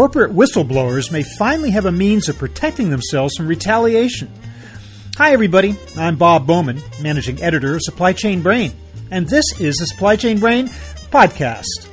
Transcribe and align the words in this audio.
corporate 0.00 0.32
whistleblowers 0.32 1.12
may 1.12 1.22
finally 1.22 1.70
have 1.70 1.84
a 1.84 1.92
means 1.92 2.26
of 2.30 2.38
protecting 2.38 2.88
themselves 2.88 3.36
from 3.36 3.46
retaliation. 3.46 4.32
Hi, 5.18 5.32
everybody. 5.32 5.76
I'm 5.94 6.16
Bob 6.16 6.46
Bowman, 6.46 6.80
managing 7.02 7.42
editor 7.42 7.74
of 7.74 7.82
Supply 7.82 8.14
Chain 8.14 8.40
Brain, 8.40 8.72
and 9.10 9.28
this 9.28 9.44
is 9.60 9.76
the 9.76 9.84
Supply 9.84 10.16
Chain 10.16 10.40
Brain 10.40 10.68
podcast. 11.12 11.89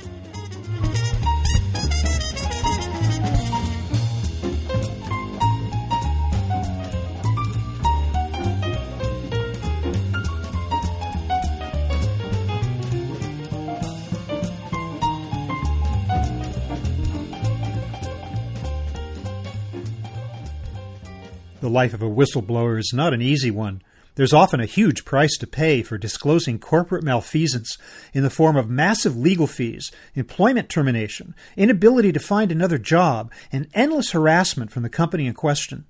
The 21.60 21.68
life 21.68 21.92
of 21.92 22.02
a 22.02 22.08
whistleblower 22.08 22.78
is 22.78 22.92
not 22.94 23.12
an 23.12 23.20
easy 23.20 23.50
one. 23.50 23.82
There's 24.14 24.32
often 24.32 24.60
a 24.60 24.66
huge 24.66 25.04
price 25.04 25.36
to 25.38 25.46
pay 25.46 25.82
for 25.82 25.98
disclosing 25.98 26.60
corporate 26.60 27.02
malfeasance 27.02 27.76
in 28.12 28.22
the 28.22 28.30
form 28.30 28.56
of 28.56 28.70
massive 28.70 29.16
legal 29.16 29.48
fees, 29.48 29.90
employment 30.14 30.68
termination, 30.68 31.34
inability 31.56 32.12
to 32.12 32.20
find 32.20 32.52
another 32.52 32.78
job, 32.78 33.32
and 33.50 33.66
endless 33.74 34.12
harassment 34.12 34.70
from 34.70 34.84
the 34.84 34.88
company 34.88 35.26
in 35.26 35.34
question. 35.34 35.84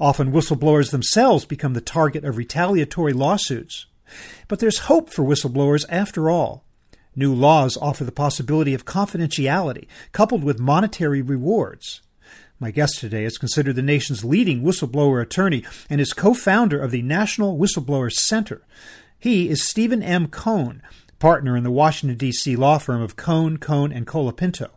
Often 0.00 0.32
whistleblowers 0.32 0.90
themselves 0.90 1.44
become 1.44 1.74
the 1.74 1.80
target 1.80 2.24
of 2.24 2.36
retaliatory 2.36 3.12
lawsuits. 3.12 3.86
But 4.48 4.58
there's 4.58 4.90
hope 4.90 5.10
for 5.10 5.24
whistleblowers 5.24 5.84
after 5.88 6.28
all. 6.30 6.64
New 7.14 7.32
laws 7.32 7.76
offer 7.76 8.02
the 8.02 8.10
possibility 8.12 8.74
of 8.74 8.84
confidentiality 8.84 9.86
coupled 10.10 10.42
with 10.42 10.58
monetary 10.58 11.22
rewards. 11.22 12.02
My 12.58 12.70
guest 12.70 13.00
today 13.00 13.24
is 13.24 13.36
considered 13.36 13.76
the 13.76 13.82
nation's 13.82 14.24
leading 14.24 14.62
whistleblower 14.62 15.20
attorney 15.20 15.62
and 15.90 16.00
is 16.00 16.14
co 16.14 16.32
founder 16.32 16.80
of 16.80 16.90
the 16.90 17.02
National 17.02 17.58
Whistleblower 17.58 18.10
Center. 18.10 18.62
He 19.18 19.50
is 19.50 19.68
Stephen 19.68 20.02
M. 20.02 20.28
Kohn, 20.28 20.80
partner 21.18 21.54
in 21.54 21.64
the 21.64 21.70
Washington, 21.70 22.16
D.C. 22.16 22.56
law 22.56 22.78
firm 22.78 23.02
of 23.02 23.14
Kohn, 23.14 23.58
Kohn, 23.58 23.92
and 23.92 24.06
Colapinto. 24.06 24.70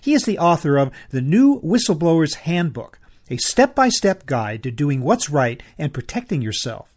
He 0.00 0.14
is 0.14 0.24
the 0.24 0.38
author 0.38 0.76
of 0.76 0.90
The 1.10 1.20
New 1.20 1.60
Whistleblower's 1.60 2.34
Handbook, 2.34 2.98
a 3.30 3.36
step 3.36 3.76
by 3.76 3.88
step 3.88 4.26
guide 4.26 4.64
to 4.64 4.72
doing 4.72 5.00
what's 5.00 5.30
right 5.30 5.62
and 5.78 5.94
protecting 5.94 6.42
yourself. 6.42 6.95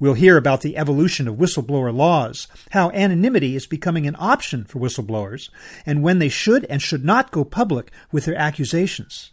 We'll 0.00 0.14
hear 0.14 0.36
about 0.36 0.62
the 0.62 0.76
evolution 0.76 1.28
of 1.28 1.36
whistleblower 1.36 1.94
laws, 1.94 2.48
how 2.70 2.90
anonymity 2.90 3.56
is 3.56 3.66
becoming 3.66 4.06
an 4.06 4.16
option 4.18 4.64
for 4.64 4.78
whistleblowers, 4.78 5.50
and 5.84 6.02
when 6.02 6.18
they 6.18 6.28
should 6.28 6.64
and 6.66 6.80
should 6.82 7.04
not 7.04 7.30
go 7.30 7.44
public 7.44 7.90
with 8.12 8.24
their 8.24 8.36
accusations. 8.36 9.32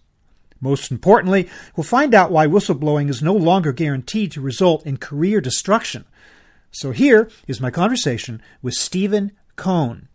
Most 0.62 0.92
importantly, 0.92 1.50
we'll 1.76 1.84
find 1.84 2.16
out 2.16 2.32
why 2.32 2.48
whistleblowing 2.48 3.10
is 3.10 3.22
no 3.22 3.34
longer 3.34 3.72
guaranteed 3.72 4.32
to 4.32 4.42
result 4.42 4.86
in 4.86 4.98
career 4.98 5.42
destruction. 5.42 6.06
So 6.72 6.92
here 6.92 7.30
is 7.48 7.62
my 7.62 7.72
conversation 7.72 8.42
with 8.62 8.74
Stephen 8.74 9.32
Kohn. 9.56 10.08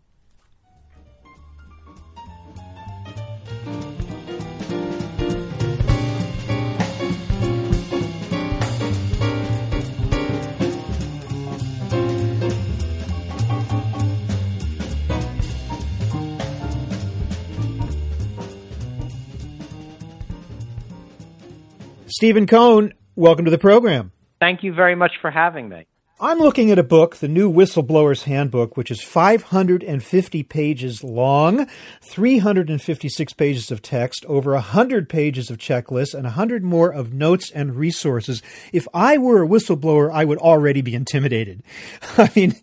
Stephen 22.21 22.45
Kohn, 22.45 22.93
welcome 23.15 23.45
to 23.45 23.49
the 23.49 23.57
program. 23.57 24.11
Thank 24.39 24.61
you 24.61 24.75
very 24.75 24.93
much 24.93 25.13
for 25.21 25.31
having 25.31 25.69
me. 25.69 25.87
I'm 26.19 26.37
looking 26.37 26.69
at 26.69 26.77
a 26.77 26.83
book, 26.83 27.15
the 27.15 27.27
new 27.27 27.51
Whistleblower's 27.51 28.25
Handbook, 28.25 28.77
which 28.77 28.91
is 28.91 29.01
550 29.01 30.43
pages 30.43 31.03
long, 31.03 31.65
356 32.03 33.33
pages 33.33 33.71
of 33.71 33.81
text, 33.81 34.23
over 34.25 34.53
100 34.53 35.09
pages 35.09 35.49
of 35.49 35.57
checklists, 35.57 36.13
and 36.13 36.25
100 36.25 36.63
more 36.63 36.93
of 36.93 37.11
notes 37.11 37.49
and 37.49 37.75
resources. 37.75 38.43
If 38.71 38.87
I 38.93 39.17
were 39.17 39.41
a 39.41 39.47
whistleblower, 39.47 40.11
I 40.13 40.23
would 40.23 40.37
already 40.37 40.83
be 40.83 40.93
intimidated. 40.93 41.63
I 42.19 42.29
mean, 42.35 42.53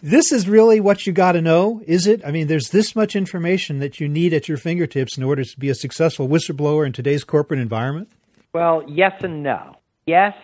this 0.00 0.30
is 0.30 0.48
really 0.48 0.78
what 0.78 1.08
you 1.08 1.12
got 1.12 1.32
to 1.32 1.42
know, 1.42 1.82
is 1.88 2.06
it? 2.06 2.24
I 2.24 2.30
mean, 2.30 2.46
there's 2.46 2.70
this 2.70 2.94
much 2.94 3.16
information 3.16 3.80
that 3.80 3.98
you 3.98 4.08
need 4.08 4.32
at 4.32 4.46
your 4.46 4.58
fingertips 4.58 5.18
in 5.18 5.24
order 5.24 5.42
to 5.42 5.58
be 5.58 5.70
a 5.70 5.74
successful 5.74 6.28
whistleblower 6.28 6.86
in 6.86 6.92
today's 6.92 7.24
corporate 7.24 7.58
environment? 7.58 8.12
Well, 8.58 8.82
yes 8.88 9.12
and 9.22 9.44
no. 9.44 9.76
Yes, 10.06 10.34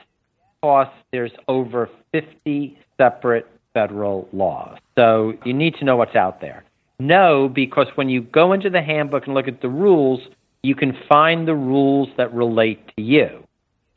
because 0.63 0.87
there's 1.11 1.33
over 1.49 1.91
50 2.13 2.79
separate 2.97 3.49
federal 3.73 4.29
laws. 4.33 4.79
So 4.97 5.33
you 5.45 5.53
need 5.53 5.75
to 5.81 5.85
know 5.85 5.97
what's 5.97 6.15
out 6.15 6.41
there. 6.41 6.63
No, 7.01 7.49
because 7.53 7.89
when 7.97 8.09
you 8.09 8.21
go 8.21 8.53
into 8.53 8.71
the 8.71 8.81
handbook 8.81 9.27
and 9.27 9.35
look 9.35 9.49
at 9.49 9.61
the 9.61 9.69
rules, 9.69 10.21
you 10.63 10.77
can 10.77 10.97
find 11.09 11.49
the 11.49 11.57
rules 11.57 12.09
that 12.17 12.33
relate 12.33 12.87
to 12.97 13.03
you. 13.03 13.45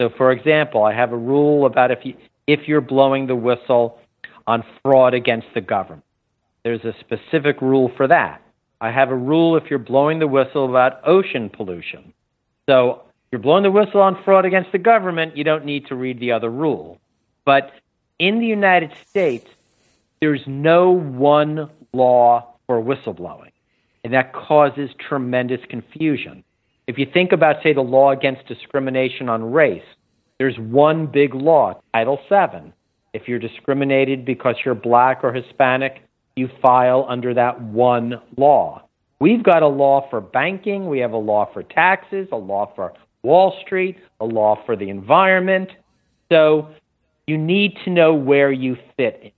So, 0.01 0.09
for 0.17 0.31
example, 0.31 0.83
I 0.83 0.93
have 0.93 1.11
a 1.11 1.17
rule 1.17 1.67
about 1.67 1.91
if 1.91 1.99
you 2.03 2.15
if 2.47 2.61
you're 2.67 2.81
blowing 2.81 3.27
the 3.27 3.35
whistle 3.35 3.99
on 4.47 4.63
fraud 4.81 5.13
against 5.13 5.47
the 5.53 5.61
government. 5.61 6.03
There's 6.63 6.83
a 6.85 6.93
specific 7.01 7.61
rule 7.61 7.91
for 7.95 8.07
that. 8.07 8.41
I 8.81 8.89
have 8.89 9.09
a 9.09 9.15
rule 9.15 9.57
if 9.57 9.65
you're 9.69 9.77
blowing 9.77 10.17
the 10.17 10.27
whistle 10.27 10.67
about 10.67 11.07
ocean 11.07 11.49
pollution. 11.49 12.13
So 12.67 13.03
you're 13.31 13.41
blowing 13.41 13.63
the 13.63 13.71
whistle 13.71 14.01
on 14.01 14.21
fraud 14.23 14.45
against 14.45 14.71
the 14.71 14.77
government, 14.77 15.35
you 15.35 15.43
don't 15.43 15.65
need 15.65 15.87
to 15.87 15.95
read 15.95 16.19
the 16.19 16.31
other 16.31 16.49
rule. 16.49 16.99
But 17.45 17.71
in 18.19 18.39
the 18.39 18.45
United 18.45 18.93
States, 19.09 19.49
there's 20.21 20.41
no 20.47 20.91
one 20.91 21.69
law 21.93 22.53
for 22.65 22.81
whistleblowing, 22.81 23.51
and 24.03 24.13
that 24.13 24.33
causes 24.33 24.89
tremendous 24.97 25.61
confusion. 25.69 26.43
If 26.87 26.97
you 26.97 27.05
think 27.05 27.33
about, 27.33 27.61
say, 27.63 27.73
the 27.73 27.81
law 27.81 28.11
against 28.11 28.47
discrimination 28.47 29.27
on 29.27 29.51
race, 29.51 29.83
there's 30.39 30.57
one 30.57 31.07
big 31.07 31.35
law, 31.35 31.79
Title 31.93 32.19
VII. 32.29 32.71
If 33.13 33.27
you're 33.27 33.39
discriminated 33.39 34.23
because 34.23 34.55
you're 34.63 34.75
black 34.75 35.23
or 35.23 35.33
Hispanic, 35.33 36.01
you 36.35 36.49
file 36.61 37.05
under 37.09 37.33
that 37.33 37.61
one 37.61 38.21
law. 38.37 38.83
We've 39.19 39.43
got 39.43 39.63
a 39.63 39.67
law 39.67 40.07
for 40.09 40.21
banking, 40.21 40.87
we 40.87 40.99
have 40.99 41.11
a 41.11 41.17
law 41.17 41.51
for 41.51 41.63
taxes, 41.63 42.27
a 42.31 42.37
law 42.37 42.71
for 42.75 42.93
Wall 43.27 43.53
Street, 43.65 43.97
a 44.21 44.25
law 44.25 44.57
for 44.65 44.77
the 44.77 44.89
environment. 44.89 45.69
So 46.31 46.69
you 47.27 47.37
need 47.37 47.73
to 47.83 47.89
know 47.89 48.13
where 48.13 48.53
you 48.53 48.77
fit 48.95 49.19
in. 49.21 49.31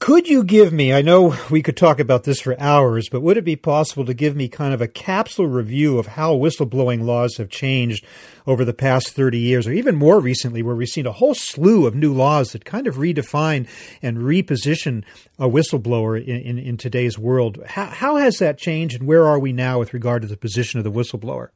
Could 0.00 0.28
you 0.28 0.44
give 0.44 0.70
me, 0.70 0.92
I 0.92 1.00
know 1.00 1.34
we 1.50 1.62
could 1.62 1.76
talk 1.76 1.98
about 1.98 2.24
this 2.24 2.42
for 2.42 2.60
hours, 2.60 3.08
but 3.08 3.22
would 3.22 3.38
it 3.38 3.44
be 3.44 3.56
possible 3.56 4.04
to 4.04 4.12
give 4.12 4.36
me 4.36 4.48
kind 4.48 4.74
of 4.74 4.82
a 4.82 4.88
capsule 4.88 5.46
review 5.46 5.98
of 5.98 6.08
how 6.08 6.34
whistleblowing 6.34 7.04
laws 7.04 7.38
have 7.38 7.48
changed 7.48 8.04
over 8.46 8.66
the 8.66 8.74
past 8.74 9.14
30 9.14 9.38
years, 9.38 9.66
or 9.66 9.72
even 9.72 9.94
more 9.94 10.20
recently, 10.20 10.62
where 10.62 10.76
we've 10.76 10.88
seen 10.88 11.06
a 11.06 11.12
whole 11.12 11.34
slew 11.34 11.86
of 11.86 11.94
new 11.94 12.12
laws 12.12 12.52
that 12.52 12.66
kind 12.66 12.86
of 12.86 12.96
redefine 12.96 13.66
and 14.02 14.18
reposition 14.18 15.04
a 15.38 15.48
whistleblower 15.48 16.22
in, 16.22 16.36
in, 16.36 16.58
in 16.58 16.76
today's 16.76 17.18
world? 17.18 17.62
How, 17.64 17.86
how 17.86 18.16
has 18.16 18.36
that 18.38 18.58
changed, 18.58 18.98
and 18.98 19.08
where 19.08 19.26
are 19.26 19.38
we 19.38 19.54
now 19.54 19.78
with 19.78 19.94
regard 19.94 20.20
to 20.20 20.28
the 20.28 20.36
position 20.36 20.78
of 20.78 20.84
the 20.84 20.92
whistleblower? 20.92 21.48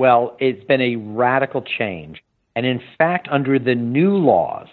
Well, 0.00 0.34
it's 0.40 0.64
been 0.64 0.80
a 0.80 0.96
radical 0.96 1.60
change. 1.60 2.22
And 2.56 2.64
in 2.64 2.80
fact, 2.96 3.28
under 3.30 3.58
the 3.58 3.74
new 3.74 4.16
laws, 4.16 4.66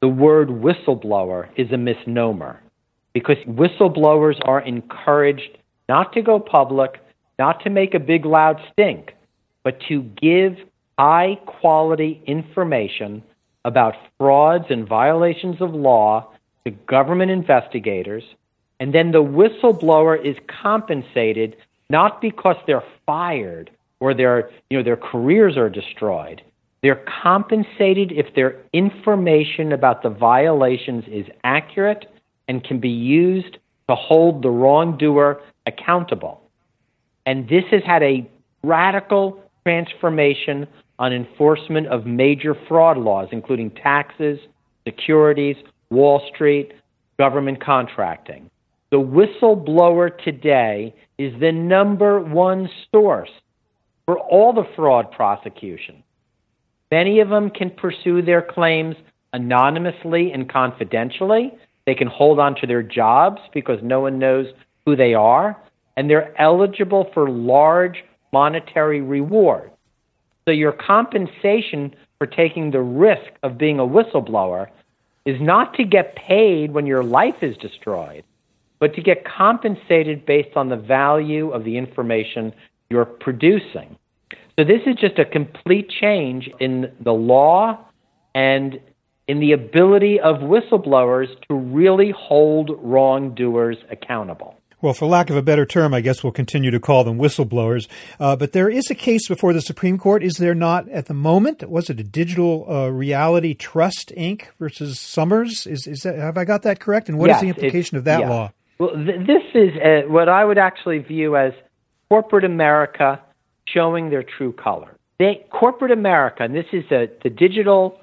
the 0.00 0.08
word 0.08 0.48
whistleblower 0.48 1.50
is 1.54 1.70
a 1.70 1.76
misnomer 1.76 2.62
because 3.12 3.36
whistleblowers 3.46 4.40
are 4.48 4.62
encouraged 4.62 5.58
not 5.90 6.14
to 6.14 6.22
go 6.22 6.40
public, 6.40 6.92
not 7.38 7.62
to 7.64 7.68
make 7.68 7.92
a 7.92 7.98
big 7.98 8.24
loud 8.24 8.58
stink, 8.72 9.12
but 9.64 9.78
to 9.90 10.00
give 10.00 10.56
high 10.98 11.38
quality 11.44 12.22
information 12.26 13.22
about 13.66 13.92
frauds 14.16 14.64
and 14.70 14.88
violations 14.88 15.60
of 15.60 15.74
law 15.74 16.26
to 16.64 16.70
government 16.70 17.30
investigators. 17.30 18.24
And 18.80 18.94
then 18.94 19.12
the 19.12 19.22
whistleblower 19.22 20.24
is 20.24 20.36
compensated 20.62 21.54
not 21.90 22.22
because 22.22 22.56
they're 22.66 22.82
fired 23.04 23.70
or 24.00 24.14
their 24.14 24.50
you 24.70 24.78
know 24.78 24.82
their 24.82 24.96
careers 24.96 25.56
are 25.56 25.68
destroyed. 25.68 26.42
They're 26.82 27.04
compensated 27.22 28.10
if 28.12 28.34
their 28.34 28.56
information 28.72 29.72
about 29.72 30.02
the 30.02 30.08
violations 30.08 31.04
is 31.08 31.26
accurate 31.44 32.06
and 32.48 32.64
can 32.64 32.80
be 32.80 32.88
used 32.88 33.58
to 33.88 33.94
hold 33.94 34.42
the 34.42 34.50
wrongdoer 34.50 35.42
accountable. 35.66 36.40
And 37.26 37.48
this 37.48 37.64
has 37.70 37.82
had 37.84 38.02
a 38.02 38.28
radical 38.62 39.42
transformation 39.62 40.66
on 40.98 41.12
enforcement 41.12 41.86
of 41.88 42.06
major 42.06 42.56
fraud 42.66 42.96
laws, 42.96 43.28
including 43.30 43.70
taxes, 43.70 44.38
securities, 44.86 45.56
Wall 45.90 46.22
Street, 46.34 46.72
government 47.18 47.62
contracting. 47.62 48.50
The 48.90 48.98
whistleblower 48.98 50.10
today 50.24 50.94
is 51.18 51.38
the 51.40 51.52
number 51.52 52.20
one 52.20 52.68
source 52.90 53.30
for 54.10 54.18
all 54.18 54.52
the 54.52 54.66
fraud 54.74 55.12
prosecution. 55.12 56.02
Many 56.90 57.20
of 57.20 57.28
them 57.28 57.48
can 57.48 57.70
pursue 57.70 58.22
their 58.22 58.42
claims 58.42 58.96
anonymously 59.32 60.32
and 60.32 60.50
confidentially. 60.50 61.52
They 61.86 61.94
can 61.94 62.08
hold 62.08 62.40
on 62.40 62.56
to 62.56 62.66
their 62.66 62.82
jobs 62.82 63.40
because 63.54 63.78
no 63.84 64.00
one 64.00 64.18
knows 64.18 64.46
who 64.84 64.96
they 64.96 65.14
are, 65.14 65.56
and 65.96 66.10
they're 66.10 66.34
eligible 66.42 67.08
for 67.14 67.30
large 67.30 68.02
monetary 68.32 69.00
rewards. 69.00 69.70
So 70.44 70.50
your 70.50 70.72
compensation 70.72 71.94
for 72.18 72.26
taking 72.26 72.72
the 72.72 72.80
risk 72.80 73.30
of 73.44 73.58
being 73.58 73.78
a 73.78 73.86
whistleblower 73.86 74.70
is 75.24 75.40
not 75.40 75.74
to 75.74 75.84
get 75.84 76.16
paid 76.16 76.72
when 76.72 76.84
your 76.84 77.04
life 77.04 77.42
is 77.42 77.56
destroyed, 77.58 78.24
but 78.80 78.92
to 78.96 79.02
get 79.02 79.24
compensated 79.24 80.26
based 80.26 80.56
on 80.56 80.68
the 80.68 80.76
value 80.76 81.52
of 81.52 81.62
the 81.62 81.76
information 81.76 82.52
you're 82.90 83.04
producing. 83.04 83.96
So 84.60 84.64
this 84.64 84.82
is 84.84 84.96
just 84.96 85.18
a 85.18 85.24
complete 85.24 85.88
change 85.88 86.50
in 86.60 86.92
the 87.00 87.12
law 87.12 87.78
and 88.34 88.78
in 89.26 89.40
the 89.40 89.52
ability 89.52 90.20
of 90.20 90.36
whistleblowers 90.40 91.28
to 91.48 91.54
really 91.54 92.12
hold 92.14 92.70
wrongdoers 92.78 93.78
accountable. 93.90 94.58
Well, 94.82 94.92
for 94.92 95.06
lack 95.06 95.30
of 95.30 95.36
a 95.36 95.40
better 95.40 95.64
term, 95.64 95.94
I 95.94 96.02
guess 96.02 96.22
we'll 96.22 96.34
continue 96.34 96.70
to 96.72 96.78
call 96.78 97.04
them 97.04 97.16
whistleblowers. 97.16 97.88
Uh, 98.18 98.36
but 98.36 98.52
there 98.52 98.68
is 98.68 98.90
a 98.90 98.94
case 98.94 99.28
before 99.28 99.54
the 99.54 99.62
Supreme 99.62 99.96
Court, 99.96 100.22
is 100.22 100.34
there 100.34 100.54
not, 100.54 100.86
at 100.90 101.06
the 101.06 101.14
moment? 101.14 101.66
Was 101.66 101.88
it 101.88 101.98
a 101.98 102.04
Digital 102.04 102.66
uh, 102.70 102.88
Reality 102.88 103.54
Trust 103.54 104.12
Inc. 104.14 104.48
versus 104.58 105.00
Somers? 105.00 105.66
Is, 105.66 105.86
is 105.86 106.00
that, 106.00 106.16
have 106.16 106.36
I 106.36 106.44
got 106.44 106.64
that 106.64 106.80
correct? 106.80 107.08
And 107.08 107.18
what 107.18 107.28
yes, 107.28 107.36
is 107.36 107.40
the 107.40 107.48
implication 107.48 107.96
of 107.96 108.04
that 108.04 108.20
yeah. 108.20 108.28
law? 108.28 108.52
Well, 108.78 108.90
th- 108.90 109.26
this 109.26 109.42
is 109.54 109.70
uh, 109.82 110.06
what 110.08 110.28
I 110.28 110.44
would 110.44 110.58
actually 110.58 110.98
view 110.98 111.34
as 111.34 111.54
corporate 112.10 112.44
America 112.44 113.22
showing 113.72 114.10
their 114.10 114.22
true 114.22 114.52
color. 114.52 114.96
They, 115.18 115.46
corporate 115.50 115.92
America, 115.92 116.44
and 116.44 116.54
this 116.54 116.66
is 116.72 116.84
a, 116.90 117.08
the 117.22 117.30
digital 117.30 118.00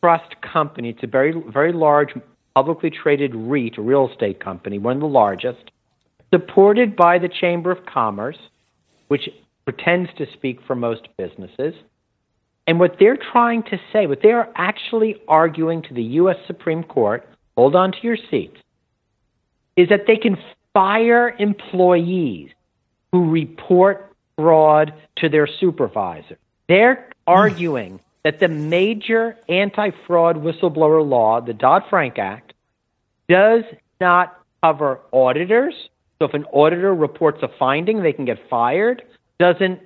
trust 0.00 0.34
company. 0.40 0.90
It's 0.90 1.02
a 1.02 1.06
very, 1.06 1.32
very 1.52 1.72
large 1.72 2.10
publicly 2.54 2.90
traded 2.90 3.34
REIT, 3.34 3.78
a 3.78 3.82
real 3.82 4.08
estate 4.10 4.40
company, 4.40 4.78
one 4.78 4.96
of 4.96 5.00
the 5.00 5.08
largest 5.08 5.70
supported 6.32 6.96
by 6.96 7.18
the 7.18 7.28
Chamber 7.28 7.70
of 7.70 7.86
Commerce, 7.86 8.38
which 9.08 9.28
pretends 9.64 10.10
to 10.18 10.26
speak 10.32 10.58
for 10.66 10.74
most 10.74 11.08
businesses. 11.16 11.74
And 12.66 12.80
what 12.80 12.96
they're 12.98 13.18
trying 13.32 13.62
to 13.64 13.78
say, 13.92 14.06
what 14.06 14.20
they're 14.22 14.50
actually 14.56 15.16
arguing 15.28 15.82
to 15.82 15.94
the 15.94 16.02
U.S. 16.02 16.36
Supreme 16.46 16.82
Court, 16.82 17.28
hold 17.56 17.76
on 17.76 17.92
to 17.92 17.98
your 18.02 18.16
seats, 18.30 18.56
is 19.76 19.88
that 19.88 20.02
they 20.06 20.16
can 20.16 20.36
fire 20.74 21.34
employees 21.38 22.50
who 23.12 23.30
report 23.30 24.05
fraud 24.36 24.92
to 25.16 25.28
their 25.28 25.46
supervisor. 25.46 26.38
They're 26.68 26.94
hmm. 26.94 27.10
arguing 27.26 28.00
that 28.24 28.40
the 28.40 28.48
major 28.48 29.36
anti 29.48 29.90
fraud 30.06 30.36
whistleblower 30.36 31.08
law, 31.08 31.40
the 31.40 31.54
Dodd 31.54 31.84
Frank 31.88 32.18
Act, 32.18 32.54
does 33.28 33.64
not 34.00 34.38
cover 34.62 35.00
auditors, 35.12 35.74
so 36.18 36.26
if 36.26 36.34
an 36.34 36.44
auditor 36.46 36.94
reports 36.94 37.42
a 37.42 37.48
finding, 37.58 38.02
they 38.02 38.12
can 38.12 38.24
get 38.24 38.48
fired. 38.48 39.02
Doesn't 39.38 39.80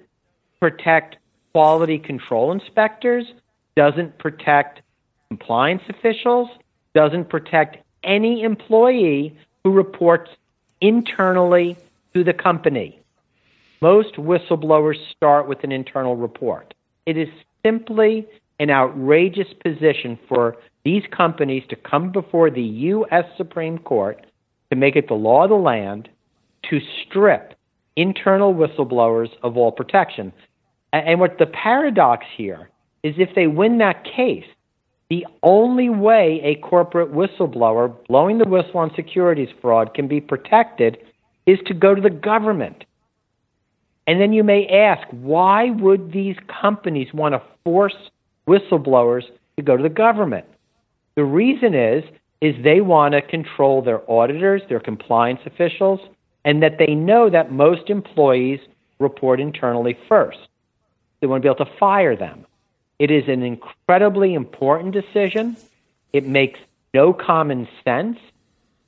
protect 0.61 1.17
quality 1.52 1.99
control 1.99 2.52
inspectors, 2.52 3.26
doesn't 3.76 4.19
protect 4.19 4.82
compliance 5.29 5.82
officials, 5.88 6.49
doesn't 6.94 7.29
protect 7.29 7.79
any 8.05 8.43
employee 8.43 9.37
who 9.64 9.73
reports 9.73 10.31
internally 10.81 11.76
to 12.14 12.25
the 12.25 12.32
company. 12.32 13.00
Most 13.82 14.16
whistleblowers 14.16 14.96
start 15.16 15.48
with 15.48 15.64
an 15.64 15.72
internal 15.72 16.14
report. 16.14 16.74
It 17.06 17.16
is 17.16 17.28
simply 17.64 18.26
an 18.58 18.68
outrageous 18.68 19.48
position 19.64 20.18
for 20.28 20.56
these 20.84 21.02
companies 21.16 21.62
to 21.70 21.76
come 21.76 22.12
before 22.12 22.50
the 22.50 22.62
U.S. 22.62 23.24
Supreme 23.38 23.78
Court 23.78 24.26
to 24.70 24.76
make 24.76 24.96
it 24.96 25.08
the 25.08 25.14
law 25.14 25.44
of 25.44 25.50
the 25.50 25.56
land 25.56 26.10
to 26.68 26.78
strip 27.06 27.54
internal 27.96 28.54
whistleblowers 28.54 29.30
of 29.42 29.56
all 29.56 29.72
protection. 29.72 30.30
And 30.92 31.18
what 31.18 31.38
the 31.38 31.46
paradox 31.46 32.26
here 32.36 32.68
is 33.02 33.14
if 33.16 33.34
they 33.34 33.46
win 33.46 33.78
that 33.78 34.04
case, 34.04 34.44
the 35.08 35.26
only 35.42 35.88
way 35.88 36.40
a 36.44 36.60
corporate 36.66 37.12
whistleblower 37.12 37.94
blowing 38.08 38.38
the 38.38 38.48
whistle 38.48 38.78
on 38.78 38.92
securities 38.94 39.48
fraud 39.62 39.94
can 39.94 40.06
be 40.06 40.20
protected 40.20 40.98
is 41.46 41.58
to 41.66 41.74
go 41.74 41.94
to 41.94 42.02
the 42.02 42.10
government. 42.10 42.84
And 44.06 44.20
then 44.20 44.32
you 44.32 44.43
may 44.43 44.67
ask, 44.67 45.06
why 45.11 45.70
would 45.70 46.12
these 46.12 46.37
companies 46.61 47.12
want 47.12 47.35
to 47.35 47.43
force 47.64 47.94
whistleblowers 48.49 49.25
to 49.56 49.62
go 49.62 49.76
to 49.76 49.82
the 49.82 49.88
government? 49.88 50.47
The 51.17 51.25
reason 51.25 51.75
is 51.75 52.05
is 52.41 52.55
they 52.64 52.81
want 52.81 53.12
to 53.12 53.20
control 53.20 53.82
their 53.82 54.11
auditors, 54.11 54.62
their 54.69 54.81
compliance 54.81 55.41
officials, 55.44 56.00
and 56.44 56.62
that 56.62 56.79
they 56.79 56.94
know 56.94 57.29
that 57.29 57.52
most 57.52 57.91
employees 57.91 58.61
report 58.99 59.41
internally 59.41 59.97
first. 60.08 60.38
They 61.20 61.26
want 61.26 61.43
to 61.43 61.47
be 61.47 61.55
able 61.55 61.67
to 61.67 61.79
fire 61.79 62.17
them. 62.17 62.47
It 62.99 63.11
is 63.11 63.25
an 63.29 63.43
incredibly 63.43 64.35
important 64.35 64.93
decision. 64.94 65.56
It 66.12 66.26
makes 66.26 66.58
no 66.94 67.12
common 67.12 67.69
sense 67.85 68.19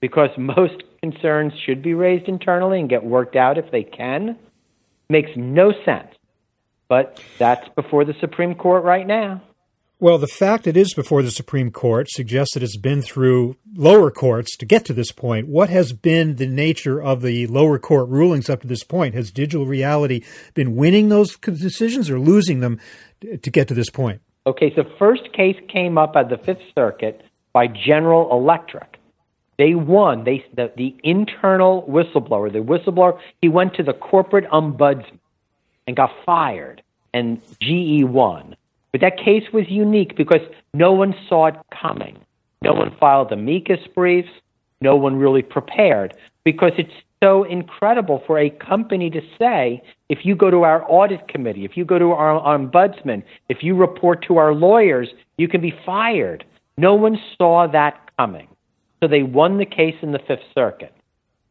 because 0.00 0.30
most 0.38 0.82
concerns 1.02 1.52
should 1.64 1.82
be 1.82 1.94
raised 1.94 2.28
internally 2.28 2.80
and 2.80 2.88
get 2.88 3.04
worked 3.04 3.36
out 3.36 3.58
if 3.58 3.70
they 3.70 3.82
can. 3.82 4.38
Makes 5.12 5.36
no 5.36 5.74
sense. 5.84 6.08
But 6.88 7.20
that's 7.38 7.68
before 7.76 8.06
the 8.06 8.14
Supreme 8.18 8.54
Court 8.54 8.82
right 8.82 9.06
now. 9.06 9.42
Well, 10.00 10.16
the 10.16 10.26
fact 10.26 10.66
it 10.66 10.74
is 10.74 10.94
before 10.94 11.22
the 11.22 11.30
Supreme 11.30 11.70
Court 11.70 12.08
suggests 12.10 12.54
that 12.54 12.62
it's 12.62 12.78
been 12.78 13.02
through 13.02 13.56
lower 13.74 14.10
courts 14.10 14.56
to 14.56 14.64
get 14.64 14.86
to 14.86 14.94
this 14.94 15.12
point. 15.12 15.48
What 15.48 15.68
has 15.68 15.92
been 15.92 16.36
the 16.36 16.46
nature 16.46 17.00
of 17.00 17.20
the 17.20 17.46
lower 17.48 17.78
court 17.78 18.08
rulings 18.08 18.48
up 18.48 18.62
to 18.62 18.66
this 18.66 18.84
point? 18.84 19.14
Has 19.14 19.30
digital 19.30 19.66
reality 19.66 20.24
been 20.54 20.76
winning 20.76 21.10
those 21.10 21.36
decisions 21.36 22.08
or 22.08 22.18
losing 22.18 22.60
them 22.60 22.80
to 23.20 23.50
get 23.50 23.68
to 23.68 23.74
this 23.74 23.90
point? 23.90 24.22
Okay, 24.46 24.74
so 24.74 24.82
first 24.98 25.30
case 25.34 25.56
came 25.68 25.98
up 25.98 26.16
at 26.16 26.30
the 26.30 26.38
Fifth 26.38 26.64
Circuit 26.74 27.20
by 27.52 27.66
General 27.66 28.32
Electric. 28.32 28.98
They 29.58 29.74
won. 29.74 30.24
They 30.24 30.44
the, 30.54 30.72
the 30.76 30.94
internal 31.02 31.82
whistleblower, 31.88 32.52
the 32.52 32.60
whistleblower, 32.60 33.18
he 33.40 33.48
went 33.48 33.74
to 33.74 33.82
the 33.82 33.92
corporate 33.92 34.48
ombudsman 34.50 35.18
and 35.86 35.96
got 35.96 36.10
fired, 36.24 36.82
and 37.12 37.40
GE 37.60 38.04
won. 38.04 38.56
But 38.92 39.00
that 39.00 39.16
case 39.16 39.44
was 39.52 39.68
unique 39.68 40.16
because 40.16 40.40
no 40.74 40.92
one 40.92 41.14
saw 41.28 41.46
it 41.46 41.56
coming. 41.70 42.18
No 42.62 42.72
one 42.72 42.94
filed 43.00 43.32
amicus 43.32 43.80
briefs. 43.94 44.30
No 44.80 44.96
one 44.96 45.16
really 45.16 45.42
prepared 45.42 46.14
because 46.44 46.72
it's 46.76 46.92
so 47.22 47.44
incredible 47.44 48.22
for 48.26 48.38
a 48.38 48.50
company 48.50 49.08
to 49.10 49.20
say 49.38 49.82
if 50.08 50.24
you 50.24 50.34
go 50.34 50.50
to 50.50 50.62
our 50.62 50.84
audit 50.90 51.28
committee, 51.28 51.64
if 51.64 51.76
you 51.76 51.84
go 51.84 51.98
to 51.98 52.10
our 52.10 52.40
ombudsman, 52.40 53.22
if 53.48 53.62
you 53.62 53.76
report 53.76 54.24
to 54.26 54.38
our 54.38 54.52
lawyers, 54.52 55.08
you 55.38 55.46
can 55.46 55.60
be 55.60 55.72
fired. 55.86 56.44
No 56.76 56.94
one 56.94 57.18
saw 57.38 57.68
that 57.68 58.10
coming. 58.18 58.48
So 59.02 59.08
they 59.08 59.24
won 59.24 59.58
the 59.58 59.66
case 59.66 59.96
in 60.00 60.12
the 60.12 60.20
Fifth 60.20 60.44
Circuit. 60.54 60.94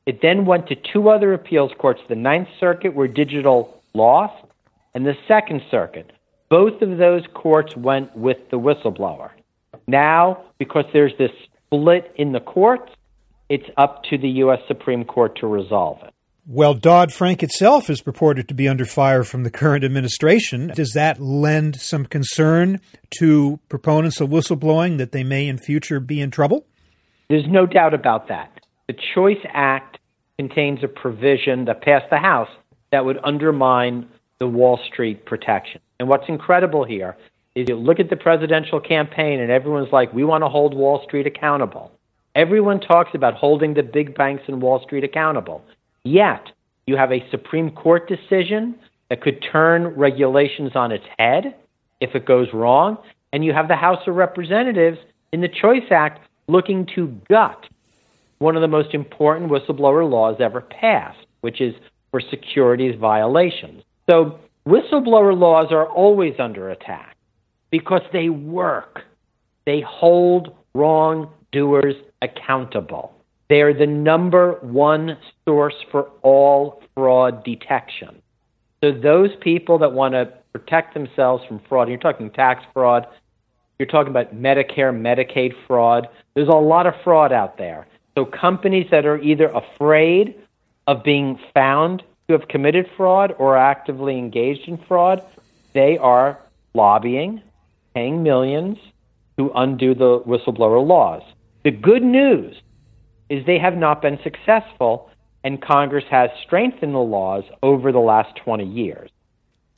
It 0.05 0.22
then 0.22 0.46
went 0.46 0.67
to 0.67 0.75
two 0.93 1.10
other 1.10 1.34
appeals 1.34 1.74
courts 1.77 2.00
the 2.08 2.15
Ninth 2.15 2.48
Circuit, 2.62 2.96
where 2.96 3.10
digital 3.10 3.84
lost, 3.93 4.46
and 4.96 5.05
the 5.05 5.15
Second 5.27 5.62
Circuit, 5.70 6.13
both 6.48 6.81
of 6.81 6.98
those 6.98 7.24
courts 7.34 7.75
went 7.75 8.15
with 8.15 8.38
the 8.51 8.58
whistleblower. 8.58 9.31
Now, 9.86 10.46
because 10.60 10.86
there's 10.93 11.12
this 11.17 11.31
split 11.65 12.13
in 12.15 12.31
the 12.31 12.39
courts, 12.39 12.89
it's 13.50 13.70
up 13.75 14.05
to 14.05 14.17
the 14.17 14.29
U.S. 14.29 14.60
Supreme 14.70 15.03
Court 15.03 15.38
to 15.39 15.48
resolve 15.48 16.01
it. 16.03 16.13
Well, 16.48 16.74
Dodd 16.74 17.12
Frank 17.12 17.43
itself 17.43 17.89
is 17.89 18.01
purported 18.01 18.48
to 18.48 18.53
be 18.53 18.70
under 18.70 18.86
fire 18.86 19.25
from 19.25 19.43
the 19.43 19.51
current 19.51 19.84
administration. 19.84 20.72
Does 20.74 20.91
that 20.93 21.20
lend 21.22 21.81
some 21.81 22.05
concern 22.05 22.79
to 23.20 23.60
proponents 23.67 24.22
of 24.22 24.29
whistleblowing 24.29 24.98
that 25.00 25.12
they 25.12 25.25
may 25.25 25.48
in 25.48 25.58
future 25.58 26.00
be 26.00 26.22
in 26.22 26.31
trouble? 26.31 26.65
There's 27.31 27.47
no 27.47 27.65
doubt 27.65 27.93
about 27.93 28.27
that. 28.27 28.51
The 28.88 28.95
Choice 29.15 29.39
Act 29.53 30.00
contains 30.38 30.83
a 30.83 30.89
provision 30.89 31.63
that 31.63 31.81
passed 31.81 32.09
the 32.09 32.17
House 32.17 32.50
that 32.91 33.05
would 33.05 33.19
undermine 33.23 34.05
the 34.39 34.47
Wall 34.47 34.77
Street 34.91 35.25
protection. 35.25 35.79
And 35.97 36.09
what's 36.09 36.27
incredible 36.27 36.83
here 36.83 37.15
is 37.55 37.69
you 37.69 37.77
look 37.77 38.01
at 38.01 38.09
the 38.09 38.17
presidential 38.17 38.81
campaign 38.81 39.39
and 39.39 39.50
everyone's 39.50 39.93
like, 39.93 40.11
we 40.11 40.25
want 40.25 40.43
to 40.43 40.50
hold 40.50 40.73
Wall 40.73 41.01
Street 41.05 41.25
accountable. 41.25 41.93
Everyone 42.35 42.81
talks 42.81 43.11
about 43.13 43.35
holding 43.35 43.75
the 43.75 43.83
big 43.83 44.13
banks 44.13 44.43
and 44.47 44.61
Wall 44.61 44.81
Street 44.83 45.05
accountable. 45.05 45.63
Yet, 46.03 46.51
you 46.85 46.97
have 46.97 47.13
a 47.13 47.25
Supreme 47.31 47.71
Court 47.71 48.09
decision 48.09 48.75
that 49.09 49.21
could 49.21 49.41
turn 49.53 49.88
regulations 49.95 50.71
on 50.75 50.91
its 50.91 51.05
head 51.17 51.55
if 52.01 52.13
it 52.13 52.25
goes 52.25 52.50
wrong. 52.51 52.97
And 53.31 53.45
you 53.45 53.53
have 53.53 53.69
the 53.69 53.77
House 53.77 54.05
of 54.05 54.15
Representatives 54.15 54.97
in 55.31 55.39
the 55.39 55.47
Choice 55.47 55.89
Act 55.91 56.19
looking 56.51 56.88
to 56.96 57.08
gut 57.29 57.65
one 58.39 58.55
of 58.55 58.62
the 58.62 58.67
most 58.67 58.93
important 58.93 59.51
whistleblower 59.51 60.10
laws 60.10 60.38
ever 60.39 60.62
passed, 60.62 61.25
which 61.41 61.62
is 61.62 61.75
for 62.10 62.20
securities 62.20 63.00
violations. 63.00 63.84
So 64.10 64.39
Whistleblower 64.67 65.38
laws 65.38 65.72
are 65.72 65.88
always 65.88 66.36
under 66.38 66.70
attack 66.70 67.17
because 67.72 68.01
they 68.13 68.29
work. 68.29 69.01
They 69.65 69.81
hold 69.81 70.55
wrongdoers 70.75 71.96
accountable. 72.22 73.13
They 73.50 73.62
are 73.62 73.74
the 73.74 73.88
number 73.88 74.60
one 74.62 75.17
source 75.46 75.74
for 75.91 76.10
all 76.22 76.84
fraud 76.93 77.43
detection. 77.43 78.22
So 78.84 78.91
those 78.91 79.31
people 79.41 79.79
that 79.79 79.93
want 79.93 80.13
to 80.13 80.31
protect 80.53 80.93
themselves 80.93 81.43
from 81.48 81.60
fraud, 81.67 81.89
you're 81.89 81.98
talking 81.98 82.29
tax 82.29 82.63
fraud, 82.74 83.08
you're 83.81 83.88
talking 83.88 84.11
about 84.11 84.35
Medicare, 84.35 84.93
Medicaid 84.93 85.55
fraud. 85.65 86.07
There's 86.35 86.47
a 86.47 86.51
lot 86.51 86.85
of 86.85 86.93
fraud 87.03 87.31
out 87.31 87.57
there. 87.57 87.88
So 88.15 88.25
companies 88.25 88.91
that 88.91 89.07
are 89.07 89.17
either 89.19 89.47
afraid 89.47 90.35
of 90.85 91.03
being 91.03 91.39
found 91.51 92.03
to 92.27 92.38
have 92.38 92.47
committed 92.47 92.88
fraud 92.95 93.33
or 93.39 93.57
actively 93.57 94.19
engaged 94.19 94.67
in 94.67 94.77
fraud, 94.77 95.25
they 95.73 95.97
are 95.97 96.38
lobbying, 96.75 97.41
paying 97.95 98.21
millions 98.21 98.77
to 99.39 99.51
undo 99.55 99.95
the 99.95 100.19
whistleblower 100.19 100.85
laws. 100.85 101.23
The 101.63 101.71
good 101.71 102.03
news 102.03 102.61
is 103.29 103.47
they 103.47 103.57
have 103.57 103.75
not 103.75 104.00
been 104.03 104.19
successful, 104.21 105.09
and 105.43 105.59
Congress 105.59 106.05
has 106.11 106.29
strengthened 106.43 106.93
the 106.93 107.00
laws 107.00 107.45
over 107.63 107.91
the 107.91 107.97
last 107.97 108.35
20 108.35 108.63
years. 108.63 109.09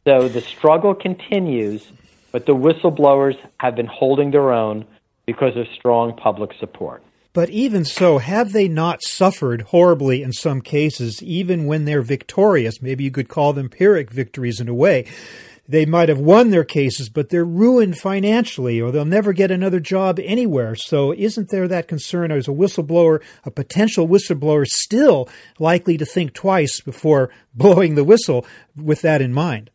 So 0.06 0.28
the 0.28 0.42
struggle 0.42 0.94
continues, 0.94 1.90
but 2.34 2.46
the 2.46 2.56
whistleblowers 2.56 3.38
have 3.60 3.76
been 3.76 3.86
holding 3.86 4.32
their 4.32 4.52
own 4.52 4.86
because 5.26 5.56
of 5.56 5.66
strong 5.76 6.18
public 6.18 6.50
support. 6.60 7.02
But 7.32 7.50
even 7.50 7.86
so, 7.86 8.18
have 8.18 8.52
they 8.52 8.68
not 8.68 9.02
suffered 9.02 9.62
horribly 9.62 10.22
in 10.22 10.34
some 10.34 10.62
cases, 10.62 11.24
even 11.24 11.66
when 11.66 11.86
they're 11.86 12.02
victorious? 12.02 12.82
Maybe 12.82 13.06
you 13.06 13.12
could 13.12 13.30
call 13.30 13.54
them 13.54 13.70
Pyrrhic 13.70 14.12
victories 14.12 14.60
in 14.60 14.68
a 14.68 14.74
way. 14.74 15.06
They 15.68 15.86
might 15.86 16.10
have 16.10 16.20
won 16.20 16.50
their 16.50 16.66
cases, 16.66 17.08
but 17.08 17.30
they're 17.30 17.46
ruined 17.46 17.98
financially, 17.98 18.82
or 18.82 18.92
they'll 18.92 19.06
never 19.06 19.32
get 19.32 19.50
another 19.50 19.80
job 19.80 20.20
anywhere. 20.22 20.76
So, 20.76 21.14
isn't 21.14 21.50
there 21.50 21.70
that 21.70 21.88
concern 21.88 22.32
as 22.32 22.48
a 22.48 22.52
whistleblower, 22.52 23.24
a 23.46 23.52
potential 23.52 24.08
whistleblower, 24.08 24.68
still 24.68 25.30
likely 25.60 25.98
to 25.98 26.06
think 26.06 26.34
twice 26.34 26.82
before 26.82 27.30
blowing 27.54 27.96
the 27.96 28.04
whistle 28.04 28.46
with 28.76 29.02
that 29.04 29.22
in 29.22 29.34
mind? 29.34 29.70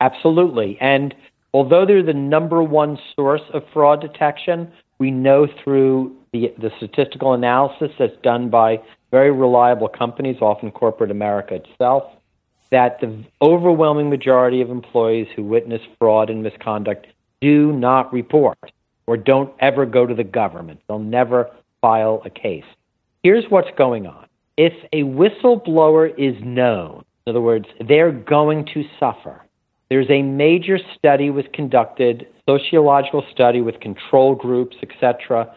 Absolutely. 0.00 0.76
And 0.80 1.14
although 1.52 1.86
they're 1.86 2.02
the 2.02 2.14
number 2.14 2.62
one 2.62 2.98
source 3.14 3.42
of 3.52 3.62
fraud 3.72 4.00
detection, 4.00 4.70
we 4.98 5.10
know 5.10 5.46
through 5.62 6.16
the, 6.32 6.52
the 6.58 6.70
statistical 6.76 7.32
analysis 7.32 7.90
that's 7.98 8.16
done 8.22 8.50
by 8.50 8.80
very 9.10 9.30
reliable 9.30 9.88
companies, 9.88 10.36
often 10.40 10.70
corporate 10.70 11.10
America 11.10 11.54
itself, 11.54 12.04
that 12.70 13.00
the 13.00 13.24
overwhelming 13.40 14.10
majority 14.10 14.60
of 14.60 14.70
employees 14.70 15.26
who 15.34 15.42
witness 15.42 15.80
fraud 15.98 16.28
and 16.28 16.42
misconduct 16.42 17.06
do 17.40 17.72
not 17.72 18.12
report 18.12 18.58
or 19.06 19.16
don't 19.16 19.52
ever 19.60 19.86
go 19.86 20.06
to 20.06 20.14
the 20.14 20.24
government. 20.24 20.80
They'll 20.86 20.98
never 20.98 21.50
file 21.80 22.20
a 22.24 22.30
case. 22.30 22.64
Here's 23.22 23.44
what's 23.48 23.70
going 23.76 24.06
on. 24.06 24.26
If 24.56 24.74
a 24.92 25.02
whistleblower 25.02 26.12
is 26.18 26.36
known, 26.44 27.04
in 27.26 27.30
other 27.30 27.40
words, 27.40 27.66
they're 27.86 28.12
going 28.12 28.66
to 28.74 28.84
suffer. 29.00 29.42
There's 29.90 30.10
a 30.10 30.22
major 30.22 30.78
study 30.96 31.30
was 31.30 31.46
conducted, 31.52 32.26
sociological 32.48 33.24
study 33.32 33.60
with 33.60 33.80
control 33.80 34.34
groups, 34.34 34.76
etc., 34.82 35.54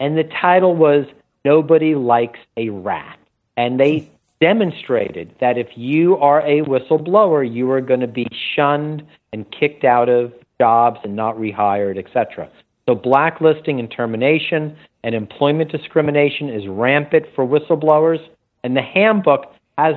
and 0.00 0.18
the 0.18 0.24
title 0.24 0.74
was 0.74 1.06
Nobody 1.44 1.94
Likes 1.94 2.40
a 2.56 2.68
Rat. 2.70 3.18
And 3.56 3.78
they 3.78 4.10
demonstrated 4.40 5.34
that 5.40 5.56
if 5.56 5.68
you 5.76 6.16
are 6.16 6.40
a 6.40 6.62
whistleblower, 6.62 7.50
you 7.50 7.70
are 7.70 7.80
going 7.80 8.00
to 8.00 8.08
be 8.08 8.26
shunned 8.54 9.06
and 9.32 9.50
kicked 9.50 9.84
out 9.84 10.08
of 10.08 10.32
jobs 10.58 11.00
and 11.04 11.16
not 11.16 11.36
rehired, 11.36 11.98
etc. 11.98 12.50
So 12.88 12.94
blacklisting 12.94 13.80
and 13.80 13.90
termination 13.90 14.76
and 15.02 15.14
employment 15.14 15.70
discrimination 15.70 16.48
is 16.48 16.66
rampant 16.66 17.26
for 17.34 17.46
whistleblowers, 17.46 18.26
and 18.62 18.76
the 18.76 18.82
handbook 18.82 19.54
has 19.78 19.94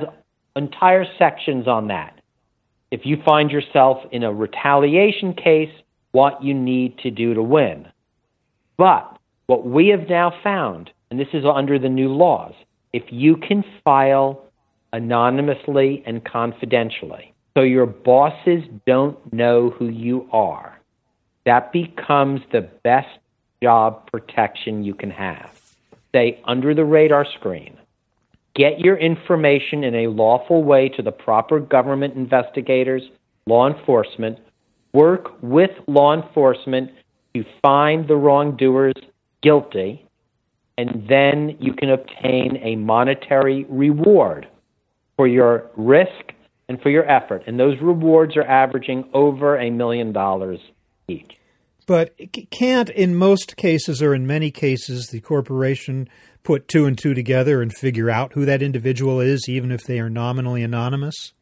entire 0.56 1.04
sections 1.18 1.66
on 1.66 1.88
that. 1.88 2.17
If 2.90 3.04
you 3.04 3.20
find 3.24 3.50
yourself 3.50 3.98
in 4.12 4.22
a 4.22 4.32
retaliation 4.32 5.34
case, 5.34 5.72
what 6.12 6.42
you 6.42 6.54
need 6.54 6.98
to 6.98 7.10
do 7.10 7.34
to 7.34 7.42
win. 7.42 7.86
But 8.76 9.18
what 9.46 9.66
we 9.66 9.88
have 9.88 10.08
now 10.08 10.32
found, 10.42 10.90
and 11.10 11.18
this 11.18 11.28
is 11.32 11.44
under 11.44 11.78
the 11.78 11.88
new 11.88 12.08
laws, 12.08 12.54
if 12.92 13.04
you 13.10 13.36
can 13.36 13.64
file 13.84 14.44
anonymously 14.92 16.02
and 16.06 16.24
confidentially, 16.24 17.34
so 17.56 17.62
your 17.62 17.86
bosses 17.86 18.64
don't 18.86 19.32
know 19.32 19.70
who 19.70 19.88
you 19.88 20.28
are, 20.32 20.78
that 21.44 21.72
becomes 21.72 22.40
the 22.52 22.60
best 22.60 23.18
job 23.62 24.10
protection 24.10 24.84
you 24.84 24.94
can 24.94 25.10
have. 25.10 25.50
Stay 26.10 26.40
under 26.44 26.74
the 26.74 26.84
radar 26.84 27.26
screen. 27.38 27.77
Get 28.58 28.80
your 28.80 28.96
information 28.96 29.84
in 29.84 29.94
a 29.94 30.08
lawful 30.08 30.64
way 30.64 30.88
to 30.96 31.02
the 31.02 31.12
proper 31.12 31.60
government 31.60 32.16
investigators, 32.16 33.02
law 33.46 33.72
enforcement. 33.72 34.40
Work 34.92 35.40
with 35.40 35.70
law 35.86 36.12
enforcement 36.20 36.90
to 37.36 37.44
find 37.62 38.08
the 38.08 38.16
wrongdoers 38.16 38.94
guilty, 39.44 40.04
and 40.76 41.06
then 41.08 41.56
you 41.60 41.72
can 41.72 41.90
obtain 41.90 42.58
a 42.64 42.74
monetary 42.74 43.64
reward 43.68 44.48
for 45.16 45.28
your 45.28 45.70
risk 45.76 46.32
and 46.68 46.80
for 46.80 46.90
your 46.90 47.08
effort. 47.08 47.44
And 47.46 47.60
those 47.60 47.76
rewards 47.80 48.36
are 48.36 48.42
averaging 48.42 49.08
over 49.14 49.56
a 49.56 49.70
million 49.70 50.12
dollars 50.12 50.58
each. 51.06 51.38
But 51.86 52.14
can't, 52.50 52.90
in 52.90 53.14
most 53.14 53.56
cases 53.56 54.02
or 54.02 54.14
in 54.14 54.26
many 54.26 54.50
cases, 54.50 55.06
the 55.06 55.20
corporation 55.20 56.08
put 56.48 56.66
two 56.66 56.86
and 56.86 56.96
two 56.96 57.12
together 57.12 57.60
and 57.60 57.70
figure 57.74 58.08
out 58.08 58.32
who 58.32 58.46
that 58.46 58.62
individual 58.62 59.20
is, 59.20 59.46
even 59.50 59.70
if 59.70 59.82
they 59.84 60.00
are 60.00 60.08
nominally 60.08 60.62
anonymous? 60.62 61.34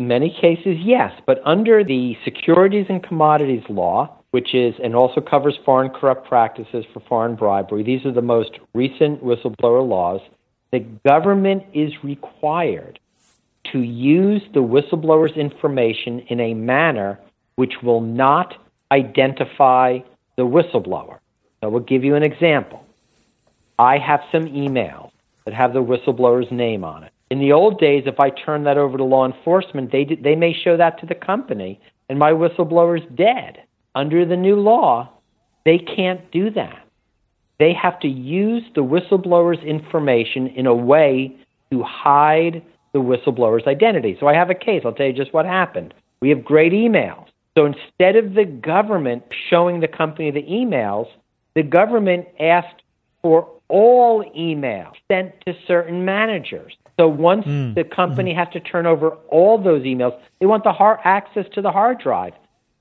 In 0.00 0.08
many 0.08 0.34
cases, 0.40 0.78
yes. 0.82 1.12
But 1.26 1.42
under 1.44 1.84
the 1.84 2.16
Securities 2.24 2.86
and 2.88 3.02
Commodities 3.02 3.64
Law, 3.68 4.16
which 4.30 4.54
is 4.54 4.72
and 4.82 4.96
also 4.96 5.20
covers 5.20 5.58
foreign 5.62 5.90
corrupt 5.90 6.26
practices 6.26 6.86
for 6.94 7.00
foreign 7.00 7.34
bribery. 7.34 7.82
These 7.82 8.06
are 8.06 8.12
the 8.12 8.22
most 8.22 8.58
recent 8.74 9.22
whistleblower 9.22 9.86
laws. 9.86 10.22
The 10.72 10.80
government 11.06 11.64
is 11.74 11.92
required 12.02 12.98
to 13.72 13.80
use 13.80 14.40
the 14.54 14.62
whistleblower's 14.62 15.36
information 15.36 16.20
in 16.28 16.40
a 16.40 16.54
manner 16.54 17.20
which 17.56 17.74
will 17.82 18.00
not 18.00 18.54
identify 18.90 19.98
the 20.36 20.46
whistleblower. 20.46 21.18
I 21.62 21.66
will 21.66 21.80
give 21.80 22.04
you 22.04 22.14
an 22.14 22.22
example. 22.22 22.85
I 23.78 23.98
have 23.98 24.20
some 24.32 24.44
emails 24.44 25.10
that 25.44 25.54
have 25.54 25.72
the 25.72 25.82
whistleblower's 25.82 26.50
name 26.50 26.84
on 26.84 27.04
it. 27.04 27.12
In 27.30 27.40
the 27.40 27.52
old 27.52 27.78
days, 27.78 28.04
if 28.06 28.20
I 28.20 28.30
turn 28.30 28.64
that 28.64 28.78
over 28.78 28.96
to 28.96 29.04
law 29.04 29.26
enforcement, 29.26 29.90
they, 29.90 30.04
they 30.04 30.36
may 30.36 30.52
show 30.52 30.76
that 30.76 31.00
to 31.00 31.06
the 31.06 31.14
company, 31.14 31.80
and 32.08 32.18
my 32.18 32.30
whistleblower's 32.30 33.04
dead 33.16 33.62
under 33.94 34.24
the 34.24 34.36
new 34.36 34.56
law, 34.56 35.10
they 35.64 35.78
can't 35.78 36.30
do 36.30 36.50
that. 36.50 36.86
They 37.58 37.72
have 37.72 37.98
to 38.00 38.08
use 38.08 38.62
the 38.74 38.82
whistleblower's 38.82 39.62
information 39.64 40.46
in 40.48 40.66
a 40.66 40.74
way 40.74 41.36
to 41.72 41.82
hide 41.82 42.62
the 42.92 43.00
whistleblower's 43.00 43.66
identity. 43.66 44.16
So 44.20 44.28
I 44.28 44.34
have 44.34 44.50
a 44.50 44.54
case. 44.54 44.82
I'll 44.84 44.92
tell 44.92 45.06
you 45.06 45.12
just 45.12 45.34
what 45.34 45.46
happened. 45.46 45.94
We 46.20 46.28
have 46.30 46.44
great 46.44 46.72
emails. 46.72 47.26
So 47.56 47.66
instead 47.66 48.16
of 48.16 48.34
the 48.34 48.44
government 48.44 49.24
showing 49.50 49.80
the 49.80 49.88
company 49.88 50.30
the 50.30 50.42
emails, 50.42 51.06
the 51.54 51.62
government 51.62 52.26
asked 52.38 52.82
for 53.22 53.48
all 53.68 54.24
emails 54.36 54.92
sent 55.10 55.32
to 55.46 55.54
certain 55.66 56.04
managers. 56.04 56.76
So 56.98 57.08
once 57.08 57.44
mm. 57.44 57.74
the 57.74 57.84
company 57.84 58.32
mm. 58.32 58.38
has 58.38 58.48
to 58.52 58.60
turn 58.60 58.86
over 58.86 59.10
all 59.28 59.62
those 59.62 59.82
emails, 59.82 60.18
they 60.40 60.46
want 60.46 60.64
the 60.64 60.72
hard 60.72 61.00
access 61.04 61.46
to 61.54 61.62
the 61.62 61.70
hard 61.70 61.98
drive. 61.98 62.32